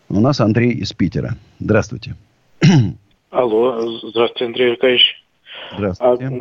[0.09, 1.37] У нас Андрей из Питера.
[1.59, 2.17] Здравствуйте.
[3.31, 5.25] Алло, здравствуйте, Андрей Аркадьевич.
[5.73, 6.27] Здравствуйте.
[6.27, 6.41] А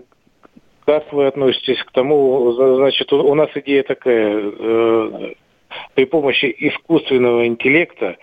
[0.86, 5.34] как вы относитесь к тому, значит, у нас идея такая, э,
[5.94, 8.18] при помощи искусственного интеллекта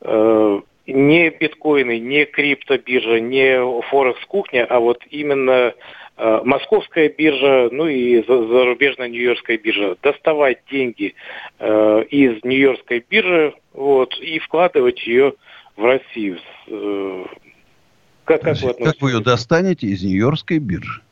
[0.00, 5.74] э, не биткоины, не криптобиржа, не форекс-кухня, а вот именно
[6.18, 11.14] Э, московская биржа, ну и зарубежная Нью-Йоркская биржа, доставать деньги
[11.58, 15.34] э, из Нью-Йоркской биржи вот, и вкладывать ее
[15.76, 16.38] в Россию.
[16.68, 17.24] Э,
[18.24, 21.02] как, как, вы как вы ее достанете из Нью-Йоркской биржи?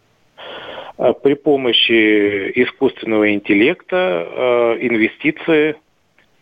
[0.96, 5.76] А при помощи искусственного интеллекта, э, инвестиции,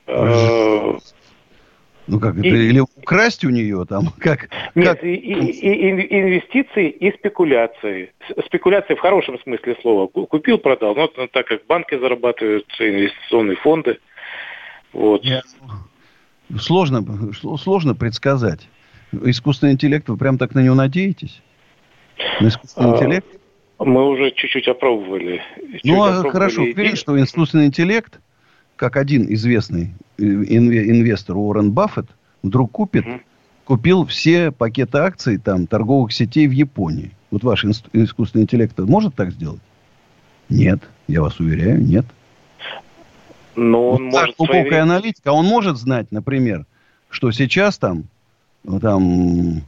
[0.07, 0.93] э,
[2.07, 2.47] ну как это?
[2.47, 4.09] И, Или украсть у нее там?
[4.19, 5.05] Как, нет, как...
[5.05, 8.13] И, и, и инвестиции и спекуляции.
[8.47, 10.07] Спекуляции в хорошем смысле слова.
[10.09, 10.95] Купил, продал.
[10.95, 13.99] Но ну, так как банки зарабатывают, инвестиционные фонды.
[14.93, 15.25] Вот.
[15.25, 15.43] Я...
[16.59, 17.05] Сложно,
[17.59, 18.69] сложно предсказать.
[19.25, 21.41] Искусственный интеллект, вы прям так на него надеетесь?
[22.41, 23.27] На искусственный а, интеллект?
[23.79, 25.43] Мы уже чуть-чуть опробовали.
[25.57, 28.21] Чуть ну, опробовали хорошо, видишь, что искусственный интеллект–
[28.83, 32.07] как один известный э, инвестор Уоррен Баффет
[32.43, 33.07] вдруг купит,
[33.65, 37.13] купил все пакеты акций там, торговых сетей в Японии.
[37.31, 39.61] Вот ваш искусственный интеллект может так сделать?
[40.49, 42.05] Нет, я вас уверяю, нет.
[43.55, 44.81] Но он вот может глубокая свои...
[44.81, 46.67] аналитика, он может знать, например,
[47.09, 48.07] что сейчас там,
[48.81, 49.63] там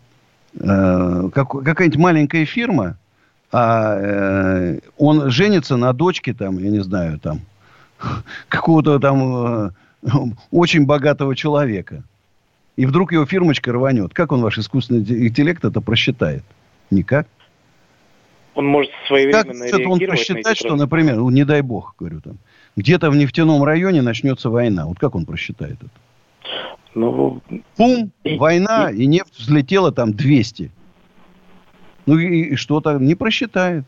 [0.59, 2.99] э, как, какая-нибудь маленькая фирма,
[3.53, 7.43] а э, он женится на дочке там, я не знаю, там
[8.49, 9.71] какого-то там э,
[10.51, 12.03] очень богатого человека.
[12.77, 14.13] И вдруг его фирмочка рванет.
[14.15, 16.43] Как он ваш искусственный интеллект это просчитает?
[16.91, 17.27] Никак.
[18.55, 22.39] Он может своевременно как он просчитать, что, например, ну, не дай бог, говорю там,
[22.77, 24.87] где-то в нефтяном районе начнется война.
[24.87, 25.91] Вот как он просчитает это?
[26.95, 27.43] Ну,
[27.77, 29.03] Пум, и, война, и...
[29.03, 30.71] и нефть взлетела там 200.
[32.07, 33.85] Ну и, и что то не просчитает.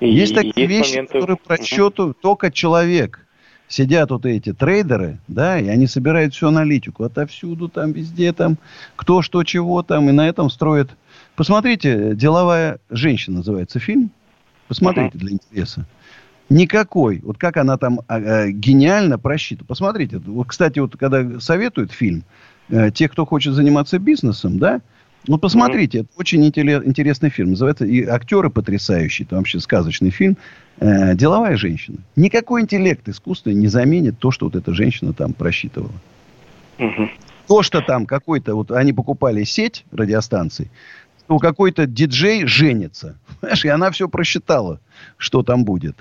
[0.00, 1.12] И, есть такие есть вещи, моменты...
[1.14, 3.25] которые по расчету только человек
[3.68, 8.58] сидят вот эти трейдеры, да, и они собирают всю аналитику отовсюду, там, везде, там,
[8.94, 10.90] кто, что, чего там, и на этом строят.
[11.34, 14.10] Посмотрите, «Деловая женщина» называется фильм.
[14.68, 15.20] Посмотрите uh-huh.
[15.20, 15.86] для интереса.
[16.48, 17.20] Никакой.
[17.24, 19.66] Вот как она там а, гениально просчитана.
[19.66, 20.18] Посмотрите.
[20.18, 22.24] Вот, кстати, вот когда советуют фильм,
[22.68, 24.80] э, те, кто хочет заниматься бизнесом, да,
[25.26, 26.02] ну, посмотрите, mm-hmm.
[26.02, 27.50] это очень интересный фильм.
[27.50, 30.36] Называется, и актеры потрясающие, это вообще сказочный фильм.
[30.78, 31.98] Э, деловая женщина.
[32.16, 35.92] Никакой интеллект искусственный не заменит то, что вот эта женщина там просчитывала.
[36.78, 37.08] Mm-hmm.
[37.48, 40.70] То, что там какой-то, вот они покупали сеть радиостанций,
[41.26, 43.18] то какой-то диджей женится.
[43.40, 44.80] Понимаешь, и она все просчитала,
[45.16, 45.96] что там будет.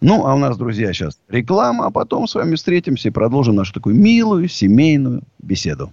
[0.00, 3.74] Ну, а у нас, друзья, сейчас реклама, а потом с вами встретимся и продолжим нашу
[3.74, 5.92] такую милую семейную беседу.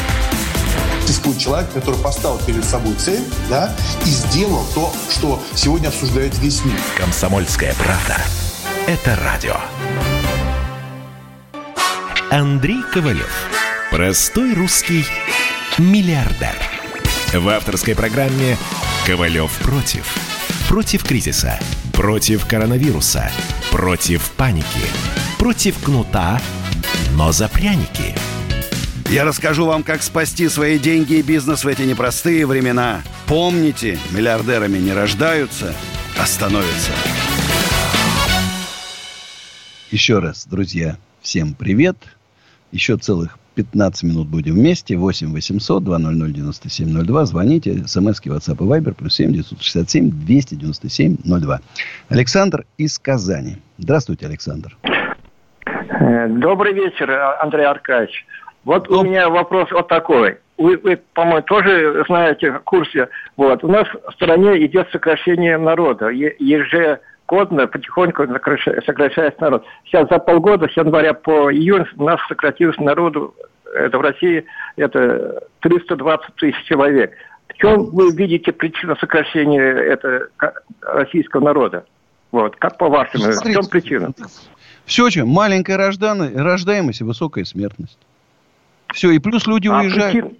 [1.11, 6.63] Существует человек, который поставил перед собой цель, да, и сделал то, что сегодня обсуждает весь
[6.63, 6.79] мир.
[6.97, 8.15] Комсомольская правда.
[8.87, 9.57] Это радио.
[12.29, 13.29] Андрей Ковалев.
[13.91, 15.05] Простой русский
[15.77, 16.55] миллиардер.
[17.33, 18.55] В авторской программе
[19.05, 20.05] «Ковалев против».
[20.69, 21.59] Против кризиса.
[21.91, 23.29] Против коронавируса.
[23.69, 24.65] Против паники.
[25.37, 26.41] Против кнута,
[27.15, 28.15] но за пряники.
[29.11, 33.01] Я расскажу вам, как спасти свои деньги и бизнес в эти непростые времена.
[33.27, 35.73] Помните, миллиардерами не рождаются,
[36.17, 36.93] а становятся.
[39.89, 41.97] Еще раз, друзья, всем привет.
[42.71, 44.95] Еще целых 15 минут будем вместе.
[44.95, 47.25] 8 800 200 9702.
[47.25, 47.83] Звоните.
[47.85, 48.93] СМСки, WhatsApp и Viber.
[48.93, 51.59] Плюс 7 967 297 02.
[52.07, 53.57] Александр из Казани.
[53.77, 54.77] Здравствуйте, Александр.
[54.83, 58.25] Э, добрый вечер, Андрей Аркадьевич.
[58.63, 60.37] Вот у меня вопрос вот такой.
[60.57, 63.09] Вы, вы по-моему, тоже знаете в курсе.
[63.35, 63.63] Вот.
[63.63, 66.09] У нас в стране идет сокращение народа.
[66.09, 66.99] Еже
[67.31, 68.27] ежегодно потихоньку
[68.85, 69.65] сокращается народ.
[69.85, 73.33] Сейчас за полгода, с января по июнь, у нас сократилось народу,
[73.73, 74.45] это в России,
[74.75, 77.13] это 320 тысяч человек.
[77.47, 80.27] В чем вы видите причину сокращения это,
[80.81, 81.85] российского народа?
[82.31, 84.13] Вот, как по-вашему, в чем причина?
[84.85, 85.27] Все чем?
[85.27, 87.99] Маленькая рождаемость и высокая смертность.
[88.93, 90.11] Все, и плюс люди а уезжают.
[90.13, 90.37] Причин...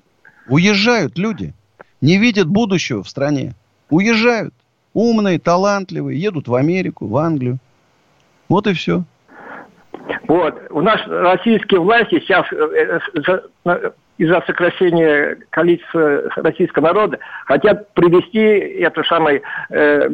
[0.48, 1.54] Уезжают люди.
[2.02, 3.54] Не видят будущего в стране.
[3.90, 4.54] Уезжают.
[4.94, 7.60] Умные, талантливые, едут в Америку, в Англию.
[8.50, 9.04] Вот и все.
[10.28, 10.56] Вот.
[10.70, 13.00] У нас российские власти сейчас э,
[13.66, 13.92] э,
[14.22, 17.18] из-за сокращения количества российского народа
[17.48, 19.42] хотят привести это самое
[19.72, 20.10] э,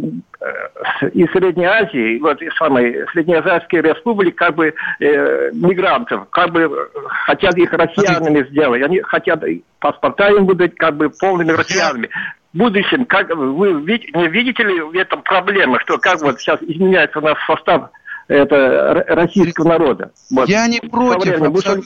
[1.12, 6.90] из Средней Азии, вот из самой Среднеазиатской республики, как бы э, мигрантов, как бы
[7.26, 8.82] хотят их россиянами сделать.
[8.82, 9.44] Они хотят
[9.80, 12.10] паспорта им выдать как бы полными россиянами
[12.54, 17.20] в будущем, как вы не видите ли в этом проблемы, что как вот сейчас изменяется
[17.20, 17.90] у нас состав
[18.30, 20.12] это, российского народа?
[20.32, 20.48] Вот.
[20.48, 21.84] Я не против абсолютно.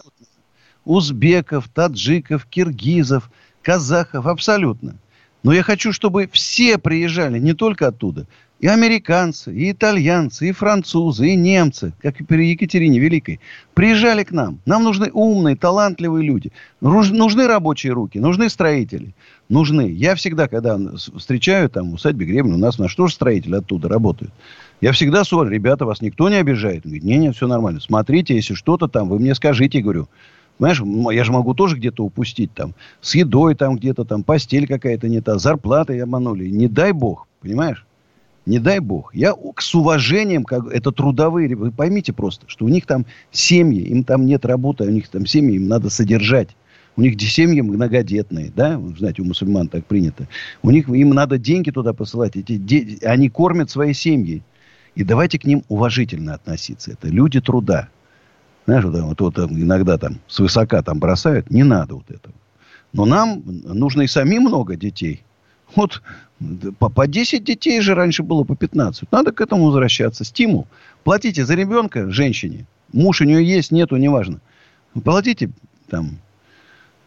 [0.86, 3.30] Узбеков, таджиков, киргизов,
[3.62, 4.96] казахов, абсолютно.
[5.44, 8.28] Но я хочу, чтобы все приезжали, не только оттуда.
[8.60, 13.40] И американцы, и итальянцы, и французы, и немцы, как и при Екатерине Великой,
[13.74, 14.60] приезжали к нам.
[14.68, 16.52] Нам нужны умные, талантливые люди.
[16.80, 19.16] Нужны рабочие руки, нужны строители.
[19.50, 19.90] Нужны.
[19.90, 20.78] Я всегда, когда
[21.18, 24.32] встречаю там в усадьбе Гребня, у нас, у нас тоже строители оттуда работают.
[24.80, 26.86] Я всегда говорю, ребята, вас никто не обижает.
[26.86, 27.80] Он говорит, не, не, все нормально.
[27.80, 30.08] Смотрите, если что-то там, вы мне скажите, говорю.
[30.62, 30.80] Знаешь,
[31.16, 32.76] я же могу тоже где-то упустить там.
[33.02, 36.50] С едой там где-то там, постель какая-то не та, зарплаты обманули.
[36.50, 37.84] Не дай бог, понимаешь?
[38.46, 39.16] Не дай бог.
[39.16, 44.04] Я с уважением, как это трудовые, вы поймите просто, что у них там семьи, им
[44.04, 46.50] там нет работы, а у них там семьи, им надо содержать.
[46.96, 50.28] У них семьи многодетные, да, знаете, у мусульман так принято.
[50.62, 54.44] У них, им надо деньги туда посылать, эти дети, они кормят свои семьи.
[54.94, 56.92] И давайте к ним уважительно относиться.
[56.92, 57.90] Это люди труда.
[58.66, 62.34] Знаешь, вот, вот, вот иногда там свысока там бросают, не надо вот этого.
[62.94, 65.24] Но нам нужно и самим много детей.
[65.76, 66.02] Вот
[66.80, 69.12] по, по 10 детей же раньше было по 15.
[69.12, 70.24] Надо к этому возвращаться.
[70.24, 70.68] Стимул.
[71.04, 72.66] Платите за ребенка женщине.
[72.94, 74.42] Муж у нее есть, нету, неважно.
[75.04, 75.52] Платите
[75.90, 76.18] там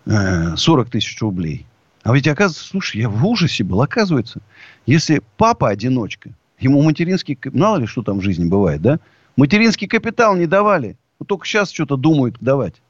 [0.06, 1.66] 40 э, тысяч рублей.
[2.02, 3.82] А ведь оказывается, слушай, я в ужасе был.
[3.82, 4.40] Оказывается,
[4.86, 9.00] если папа одиночка, ему материнский, мало ли что там в жизни бывает, да?
[9.36, 10.96] Материнский капитал не давали.
[11.18, 12.82] Вот только сейчас что-то думают давать.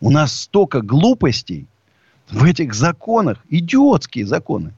[0.00, 1.66] У нас столько глупостей
[2.30, 3.38] в этих законах.
[3.48, 4.72] Идиотские законы.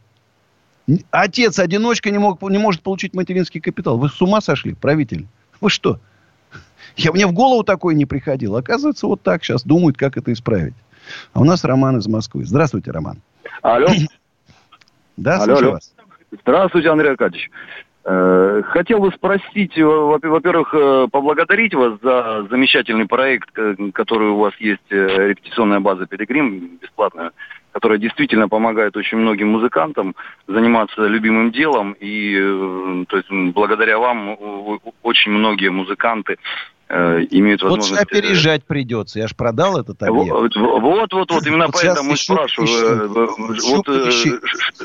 [1.11, 3.99] Отец-одиночка не, мог, не может получить материнский капитал.
[3.99, 5.29] Вы с ума сошли, правитель?
[5.61, 6.01] Вы что?
[6.97, 8.59] Я, мне в голову такое не приходило.
[8.59, 10.75] Оказывается, вот так сейчас думают, как это исправить.
[11.33, 12.45] А у нас Роман из Москвы.
[12.45, 13.21] Здравствуйте, Роман.
[13.63, 13.89] Алло.
[15.17, 15.71] Да, алло, алло.
[15.73, 15.93] вас.
[16.43, 17.51] Здравствуйте, Андрей Аркадьевич.
[18.03, 23.51] Э, хотел бы спросить, во-первых, э, поблагодарить вас за замечательный проект,
[23.93, 27.33] который у вас есть, э, репетиционная база «Пилигрим» бесплатная
[27.73, 30.17] которая действительно помогает очень многим музыкантам
[30.49, 31.95] заниматься любимым делом.
[32.01, 32.35] И
[33.09, 34.37] то есть, благодаря вам
[35.05, 36.39] очень многие музыканты
[36.91, 37.91] э, имеют возможность...
[37.91, 39.19] Вот опережать придется.
[39.19, 40.31] Я же продал этот объект.
[40.31, 43.09] Вот, вот, вот, вот именно вот поэтому спрашиваю.
[43.09, 43.87] Вот,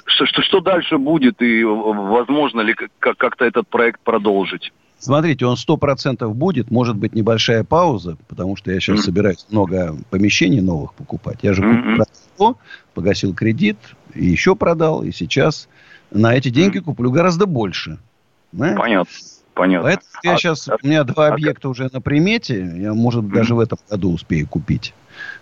[0.07, 4.71] что, что, что дальше будет и возможно ли как-то этот проект продолжить?
[4.97, 9.03] Смотрите, он сто процентов будет, может быть небольшая пауза, потому что я сейчас mm-hmm.
[9.03, 11.39] собираюсь много помещений новых покупать.
[11.41, 12.03] Я же mm-hmm.
[12.37, 12.57] продал,
[12.93, 13.77] погасил кредит,
[14.13, 15.67] и еще продал, и сейчас
[16.11, 16.83] на эти деньги mm-hmm.
[16.83, 17.99] куплю гораздо больше.
[18.57, 19.05] Понятно.
[19.55, 19.87] Понятно.
[19.87, 23.23] Поэтому я а, сейчас, а, у меня два а, объекта уже на примете, я, может,
[23.23, 23.33] mm-hmm.
[23.33, 24.93] даже в этом году успею купить.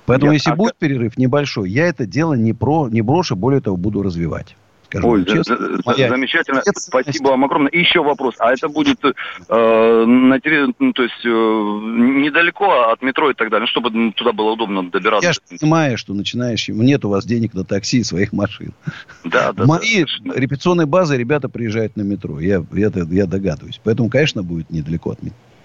[0.06, 3.60] Поэтому, Нет, если а, будет перерыв небольшой, я это дело не, про, не брошу, более
[3.60, 4.56] того, буду развивать
[4.94, 5.58] скажу Ой, честно.
[5.58, 6.10] За, моя...
[6.10, 6.62] Замечательно.
[6.76, 7.72] Спасибо вам огромное.
[7.72, 8.36] И еще вопрос.
[8.40, 13.50] А это будет э, на территории, ну, то есть э, недалеко от метро и так
[13.50, 15.28] далее, ну, чтобы туда было удобно добираться?
[15.28, 18.74] Я же понимаю, что начинающим нет у вас денег на такси и своих машин.
[19.24, 19.66] Да, да.
[19.66, 20.34] Мои да.
[20.36, 22.40] репетиционные базы ребята приезжают на метро.
[22.40, 23.80] Я, я, я догадываюсь.
[23.84, 25.20] Поэтому, конечно, будет недалеко от,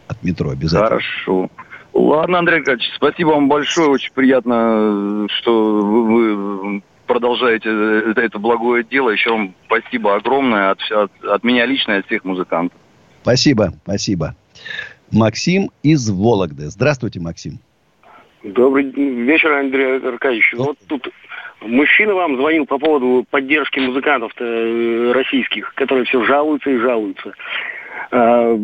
[0.07, 0.89] от метро обязательно.
[0.89, 1.51] Хорошо.
[1.93, 3.89] Ладно, Андрей Аркадьевич, спасибо вам большое.
[3.89, 7.69] Очень приятно, что вы продолжаете
[8.11, 9.11] это, это благое дело.
[9.11, 12.79] Еще вам спасибо огромное от, от, от меня лично и от всех музыкантов.
[13.23, 14.37] Спасибо, спасибо.
[15.11, 16.67] Максим из Вологды.
[16.71, 17.59] Здравствуйте, Максим.
[18.45, 20.55] Добрый вечер, Андрей Аркадьевич.
[20.57, 21.09] Вот тут
[21.61, 27.33] мужчина вам звонил по поводу поддержки музыкантов э, российских, которые все жалуются и жалуются.
[28.11, 28.57] А,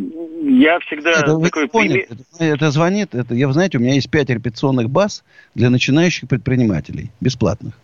[0.42, 4.88] я всегда это, такой это, это звонит, это, я, знаете, у меня есть пять репетиционных
[4.88, 5.24] баз
[5.54, 7.74] для начинающих предпринимателей, бесплатных.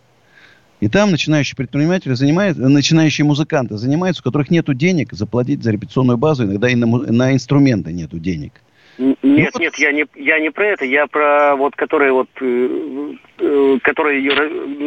[0.81, 6.17] И там начинающие предприниматели занимают, начинающие музыканты занимаются, у которых нет денег заплатить за репетиционную
[6.17, 8.53] базу, иногда и на, на инструменты нету денег.
[8.97, 13.13] Нет, ну, нет, я не, я не про это, я про вот, которые вот, э,
[13.39, 14.21] э, которые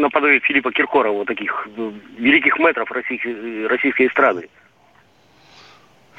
[0.00, 4.48] наподобие Филиппа Киркорова, вот таких э, великих метров российской, российской эстрады.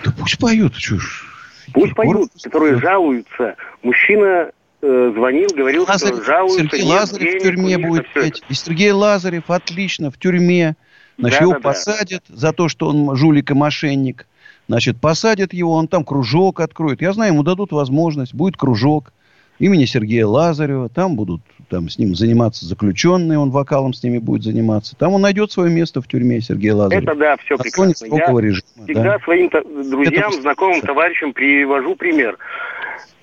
[0.04, 1.26] Да пусть поют, чушь.
[1.74, 2.14] Пусть Киркоров...
[2.14, 3.56] поют, которые жалуются.
[3.84, 6.60] Мужчина Э, звонил, говорил, Лазарев, что жалуются.
[6.60, 8.44] Сергей Лазарев в тюрьме будет петь.
[8.50, 10.76] И Сергей Лазарев отлично в тюрьме.
[11.18, 12.36] Значит, да, его да, посадят да.
[12.36, 14.28] за то, что он жулик и мошенник.
[14.68, 17.02] Значит, посадят его, он там кружок откроет.
[17.02, 18.34] Я знаю, ему дадут возможность.
[18.34, 19.14] Будет кружок
[19.60, 20.90] имени Сергея Лазарева.
[20.90, 24.96] Там будут там, с ним заниматься заключенные, он вокалом с ними будет заниматься.
[24.96, 27.04] Там он найдет свое место в тюрьме, Сергей Лазарев.
[27.04, 28.06] Это да, все прекрасно.
[28.06, 29.20] Я режима, всегда да.
[29.20, 29.50] своим
[29.90, 30.42] друзьям, Это...
[30.42, 32.38] знакомым, товарищам привожу пример.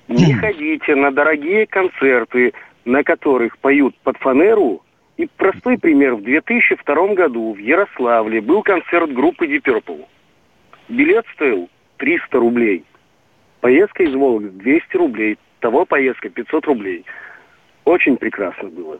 [0.07, 2.53] Не ходите на дорогие концерты,
[2.85, 4.81] на которых поют под фанеру.
[5.17, 6.15] И простой пример.
[6.15, 10.05] В 2002 году в Ярославле был концерт группы Deep Purple.
[10.89, 12.83] Билет стоил 300 рублей.
[13.61, 15.37] Поездка из Вологды 200 рублей.
[15.59, 17.05] Того поездка 500 рублей.
[17.85, 18.99] Очень прекрасно было.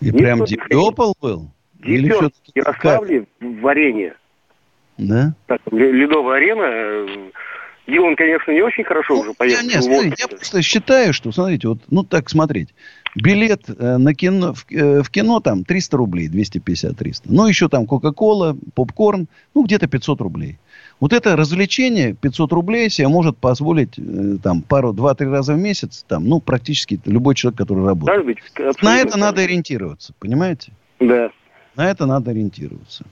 [0.00, 1.50] И Никто прям Deep Purple был?
[1.80, 4.14] Deep Purple в Ярославле в арене.
[4.96, 5.34] Да?
[5.46, 7.30] Так, Ледовая арена
[7.86, 9.66] э, Дилан, конечно, не очень хорошо ну, уже поехал.
[9.66, 12.68] Нет, нет, я просто считаю, что, смотрите, вот, ну так смотреть.
[13.14, 17.22] Билет э, на кино, в, э, в кино там 300 рублей, 250-300.
[17.26, 20.58] Ну, еще там Кока-Кола, попкорн, ну, где-то 500 рублей.
[20.98, 26.04] Вот это развлечение 500 рублей себе может позволить э, там пару, два-три раза в месяц,
[26.08, 28.24] там, ну, практически любой человек, который работает.
[28.24, 28.38] Быть,
[28.80, 30.72] на это надо ориентироваться, понимаете?
[30.98, 31.30] Да.
[31.76, 33.04] На это надо ориентироваться.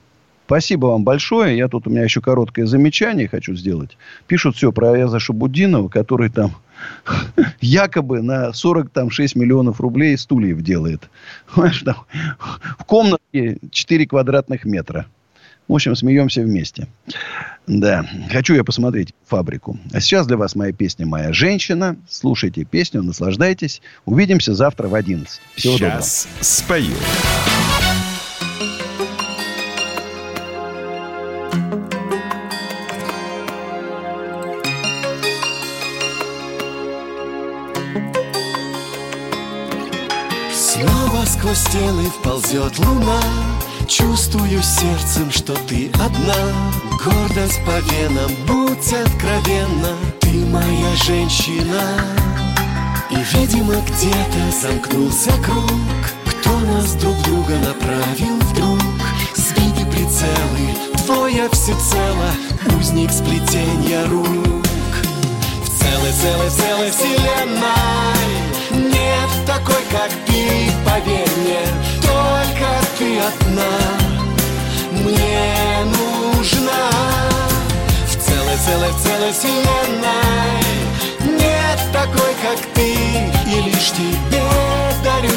[0.51, 1.57] Спасибо вам большое.
[1.57, 3.97] Я тут, у меня еще короткое замечание хочу сделать.
[4.27, 6.57] Пишут все про Аяза Шабудинова, который там
[7.61, 11.09] якобы на 46 миллионов рублей стульев делает.
[11.55, 11.95] Понимаешь, там,
[12.77, 15.05] в комнате 4 квадратных метра.
[15.69, 16.89] В общем, смеемся вместе.
[17.65, 19.79] Да, хочу я посмотреть фабрику.
[19.93, 21.95] А сейчас для вас моя песня «Моя женщина».
[22.09, 23.81] Слушайте песню, наслаждайтесь.
[24.03, 25.39] Увидимся завтра в 11.
[25.55, 26.43] Всего сейчас доброго.
[26.43, 26.95] спою.
[41.61, 43.21] Стены вползет луна.
[43.87, 46.41] Чувствую сердцем, что ты одна.
[47.03, 49.95] Гордость по венам, будь откровенна.
[50.19, 51.81] Ты моя женщина.
[53.09, 55.71] И, видимо, где-то замкнулся круг.
[56.25, 58.79] Кто нас друг друга направил вдруг?
[59.35, 62.31] Сбиты прицелы, твоя всецело.
[62.79, 64.60] Узник сплетения рук
[65.81, 68.29] В целой, целой, целой вселенной.
[68.69, 71.65] Нет такой, как ты, поверь мне.
[72.03, 72.67] Только
[72.99, 73.73] ты одна.
[74.91, 76.91] Мне нужна.
[78.05, 80.61] В целой, целой, целой вселенной.
[81.39, 82.93] Нет такой, как ты.
[83.47, 84.43] И лишь тебе
[85.03, 85.33] дарю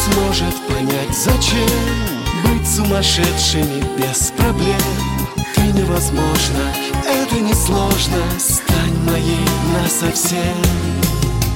[0.00, 1.68] сможет понять зачем
[2.44, 4.80] Быть сумасшедшими без проблем.
[5.54, 6.72] Ты невозможно,
[7.06, 10.56] это несложно Стань моей насовсем.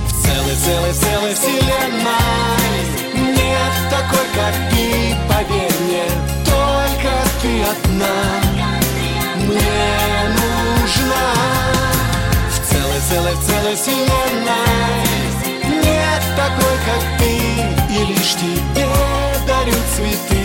[0.06, 2.84] В целой, целой, целой вселенной
[3.14, 6.04] Нет такой, как ты, поверь мне
[6.44, 8.16] Только ты одна.
[9.36, 9.88] Мне
[10.40, 11.26] нужна
[12.50, 14.84] В целой, целой, целой вселенной.
[15.82, 18.88] Нет такой, как ты И лишь тебе
[19.46, 20.42] дарю цветы.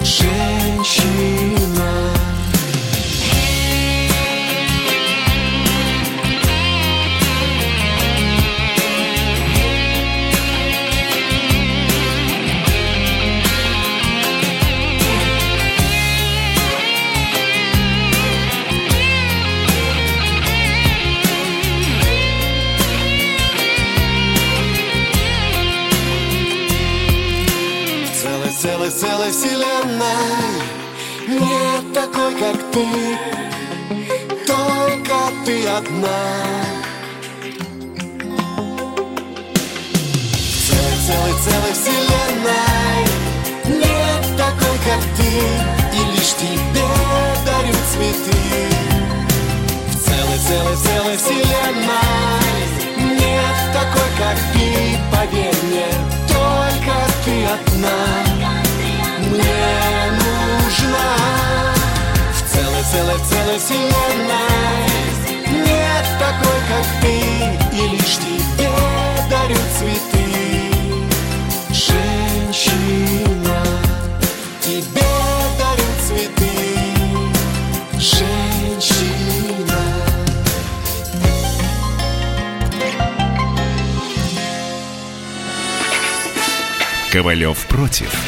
[0.00, 1.90] Женщина
[28.98, 30.58] целой, вселенной.
[31.28, 32.86] Нет такой, как ты.
[34.44, 36.20] Только ты одна.
[40.64, 43.04] В целой, целой вселенной.
[43.66, 45.30] Нет такой, как ты.
[45.96, 46.88] И лишь тебе
[47.46, 48.40] дарю цветы.
[49.92, 52.64] В целой, целой, целой вселенной.
[53.16, 55.86] Нет такой, как ты, поверь мне
[56.26, 56.94] Только
[57.24, 58.27] ты одна
[62.88, 64.88] В целой, целой, целой вселенной.
[65.66, 67.14] Нет такой, как ты
[67.76, 68.70] И лишь тебе
[69.28, 70.24] дарю цветы.
[71.68, 73.60] Женщина
[74.62, 75.10] Тебе
[75.58, 76.52] дарю цветы.
[77.98, 79.80] Женщина.
[87.12, 88.27] Ковалев против.